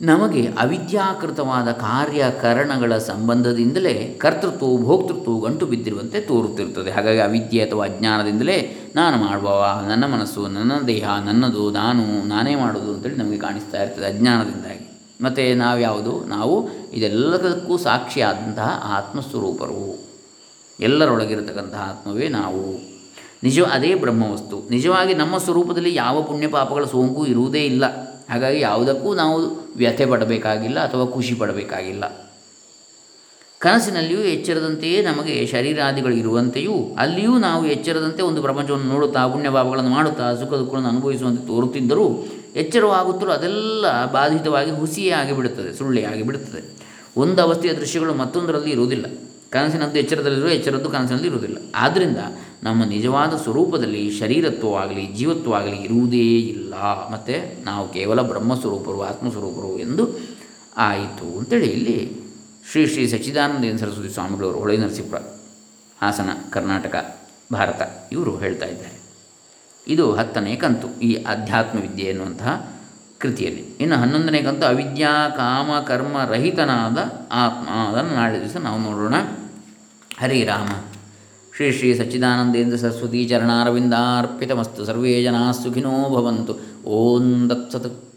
[0.00, 6.90] ನಮಗೆ ಅವಿದ್ಯಾಕೃತವಾದ ಕಾರ್ಯಕರಣಗಳ ಸಂಬಂಧದಿಂದಲೇ ಕರ್ತೃತ್ವವು, ಭೋಕ್ತೃತ್ವವು ಗಂಟು ಬಿದ್ದಿರುವಂತೆ ತೋರುತ್ತಿರುತ್ತದೆ.
[6.90, 13.16] ಹಾಗಾಗಿ ಅವಿದ್ಯೆ ಅಥವಾ ಅಜ್ಞಾನದಿಂದಲೇ ನಾನು ಮಾಡುವವ, ನನ್ನ ಮನಸ್ಸು, ನನ್ನ ದೇಹ, ನನ್ನದು, ನಾನು, ನಾನೇ ಮಾಡೋದು ಅಂತೇಳಿ
[13.16, 14.88] ನಮಗೆ ಕಾಣಿಸ್ತಾ ಇರ್ತದೆ ಅಜ್ಞಾನದಿಂದಾಗಿ.
[15.20, 16.24] ಮತ್ತು ನಾವ್ಯಾವುದು?
[16.24, 20.04] ನಾವು ಇದೆಲ್ಲದಕ್ಕೂ ಸಾಕ್ಷಿಯಾದಂತಹ ಆತ್ಮಸ್ವರೂಪರು.
[20.80, 22.91] ಎಲ್ಲರೊಳಗಿರತಕ್ಕಂತಹ ಆತ್ಮವೇ ನಾವು.
[23.42, 24.70] ನಿಜ ಅದೇ ಬ್ರಹ್ಮವಸ್ತು.
[24.70, 27.84] ನಿಜವಾಗಿ ನಮ್ಮ ಸ್ವರೂಪದಲ್ಲಿ ಯಾವ ಪುಣ್ಯ ಪಾಪಗಳ ಸೋಂಕು ಇರುವುದೇ ಇಲ್ಲ.
[28.30, 32.32] ಹಾಗಾಗಿ ಯಾವುದಕ್ಕೂ ನಾವು ವ್ಯಥೆ ಪಡಬೇಕಾಗಿಲ್ಲ ಅಥವಾ ಖುಷಿ ಪಡಬೇಕಾಗಿಲ್ಲ.
[33.58, 40.54] ಕನಸಿನಲ್ಲಿಯೂ ಎಚ್ಚರದಂತೆಯೇ ನಮಗೆ ಶರೀರಾದಿಗಳು ಇರುವಂತೆಯೂ ಅಲ್ಲಿಯೂ ನಾವು ಎಚ್ಚರದಂತೆ ಒಂದು ಪ್ರಪಂಚವನ್ನು ನೋಡುತ್ತಾ ಪುಣ್ಯ ಪಾಪಗಳನ್ನು ಮಾಡುತ್ತಾ ಸುಖ
[40.54, 42.26] ದುಃಖಗಳನ್ನು ಅನುಭವಿಸುವಂತೆ ತೋರುತ್ತಿದ್ದರೂ
[42.56, 46.82] ಎಚ್ಚರವಾಗುತ್ತಲೂ ಅದೆಲ್ಲ ಬಾಧಿತವಾಗಿ ಹುಸಿಯೇ ಆಗಿಬಿಡುತ್ತದೆ, ಸುಳ್ಳೆ ಆಗಿಬಿಡುತ್ತದೆ.
[47.16, 49.06] ಒಂದು ಅವಸ್ಥೆಯ ದೃಶ್ಯಗಳು ಮತ್ತೊಂದರಲ್ಲಿ ಇರುವುದಿಲ್ಲ.
[49.50, 52.16] ಕನಸಿನದ್ದು ಎಚ್ಚರದಲ್ಲಿರುವ ಎಚ್ಚರದ್ದು ಕನಸಿನಲ್ಲಿ ಇರುವುದಿಲ್ಲ ಆದ್ದರಿಂದ
[52.62, 56.74] ನಮ್ಮ ನಿಜವಾದ ಸ್ವರೂಪದಲ್ಲಿ ಶರೀರತ್ವವಾಗಲಿ, ಜೀವತ್ವವಾಗಲಿ ಇರುವುದೇ ಇಲ್ಲ.
[57.12, 60.08] ಮತ್ತು ನಾವು ಕೇವಲ ಬ್ರಹ್ಮಸ್ವರೂಪರು, ಆತ್ಮಸ್ವರೂಪರು ಎಂದು
[60.76, 62.22] ಆಯಿತು ಅಂತೇಳಿ ಇಲ್ಲಿ
[62.70, 65.18] ಶ್ರೀ ಶ್ರೀ ಸಚ್ಚಿದಾನಂದ ಸರಸ್ವತಿ ಸ್ವಾಮಿಗಳವರು, ಹೊಳೆ ನರಸೀಪುರ,
[66.02, 67.20] ಹಾಸನ, ಕರ್ನಾಟಕ,
[67.52, 69.02] ಭಾರತ ಇವರು ಹೇಳ್ತಾ ಇದ್ದಾರೆ.
[69.88, 72.70] ಇದು ಹತ್ತನೇ ಕಂತು ಈ ಅಧ್ಯಾತ್ಮ ವಿದ್ಯೆ ಎನ್ನುವಂತಹ
[73.18, 73.60] ಕೃತಿಯಲ್ಲಿ.
[73.80, 76.98] ಇನ್ನು ಹನ್ನೊಂದನೇ ಕಂತು ಅವಿದ್ಯಾ, ಕಾಮ, ಕರ್ಮ ರಹಿತನಾದ
[77.32, 77.70] ಆತ್ಮ.
[77.70, 79.14] ಅದನ್ನು ನಾಳೆ ದಿವಸ ನಾವು ನೋಡೋಣ.
[80.18, 80.91] ಹರಿ ರಾಮ.
[81.56, 84.84] ಶ್ರೀ ಶ್ರೀ ಸಚ್ಚಿದಾನಂದೇಂದ್ರ ಸರಸ್ವತಿ ಚರಣಾರವಿಂದಾರ್ಪಿತಮಸ್ತು.
[84.84, 86.54] ಸರ್ವೇ ಜನಾ ಸುಖಿನೋ ಭವಂತು.
[86.88, 88.11] ಓಂ ದತ್ಸತ್.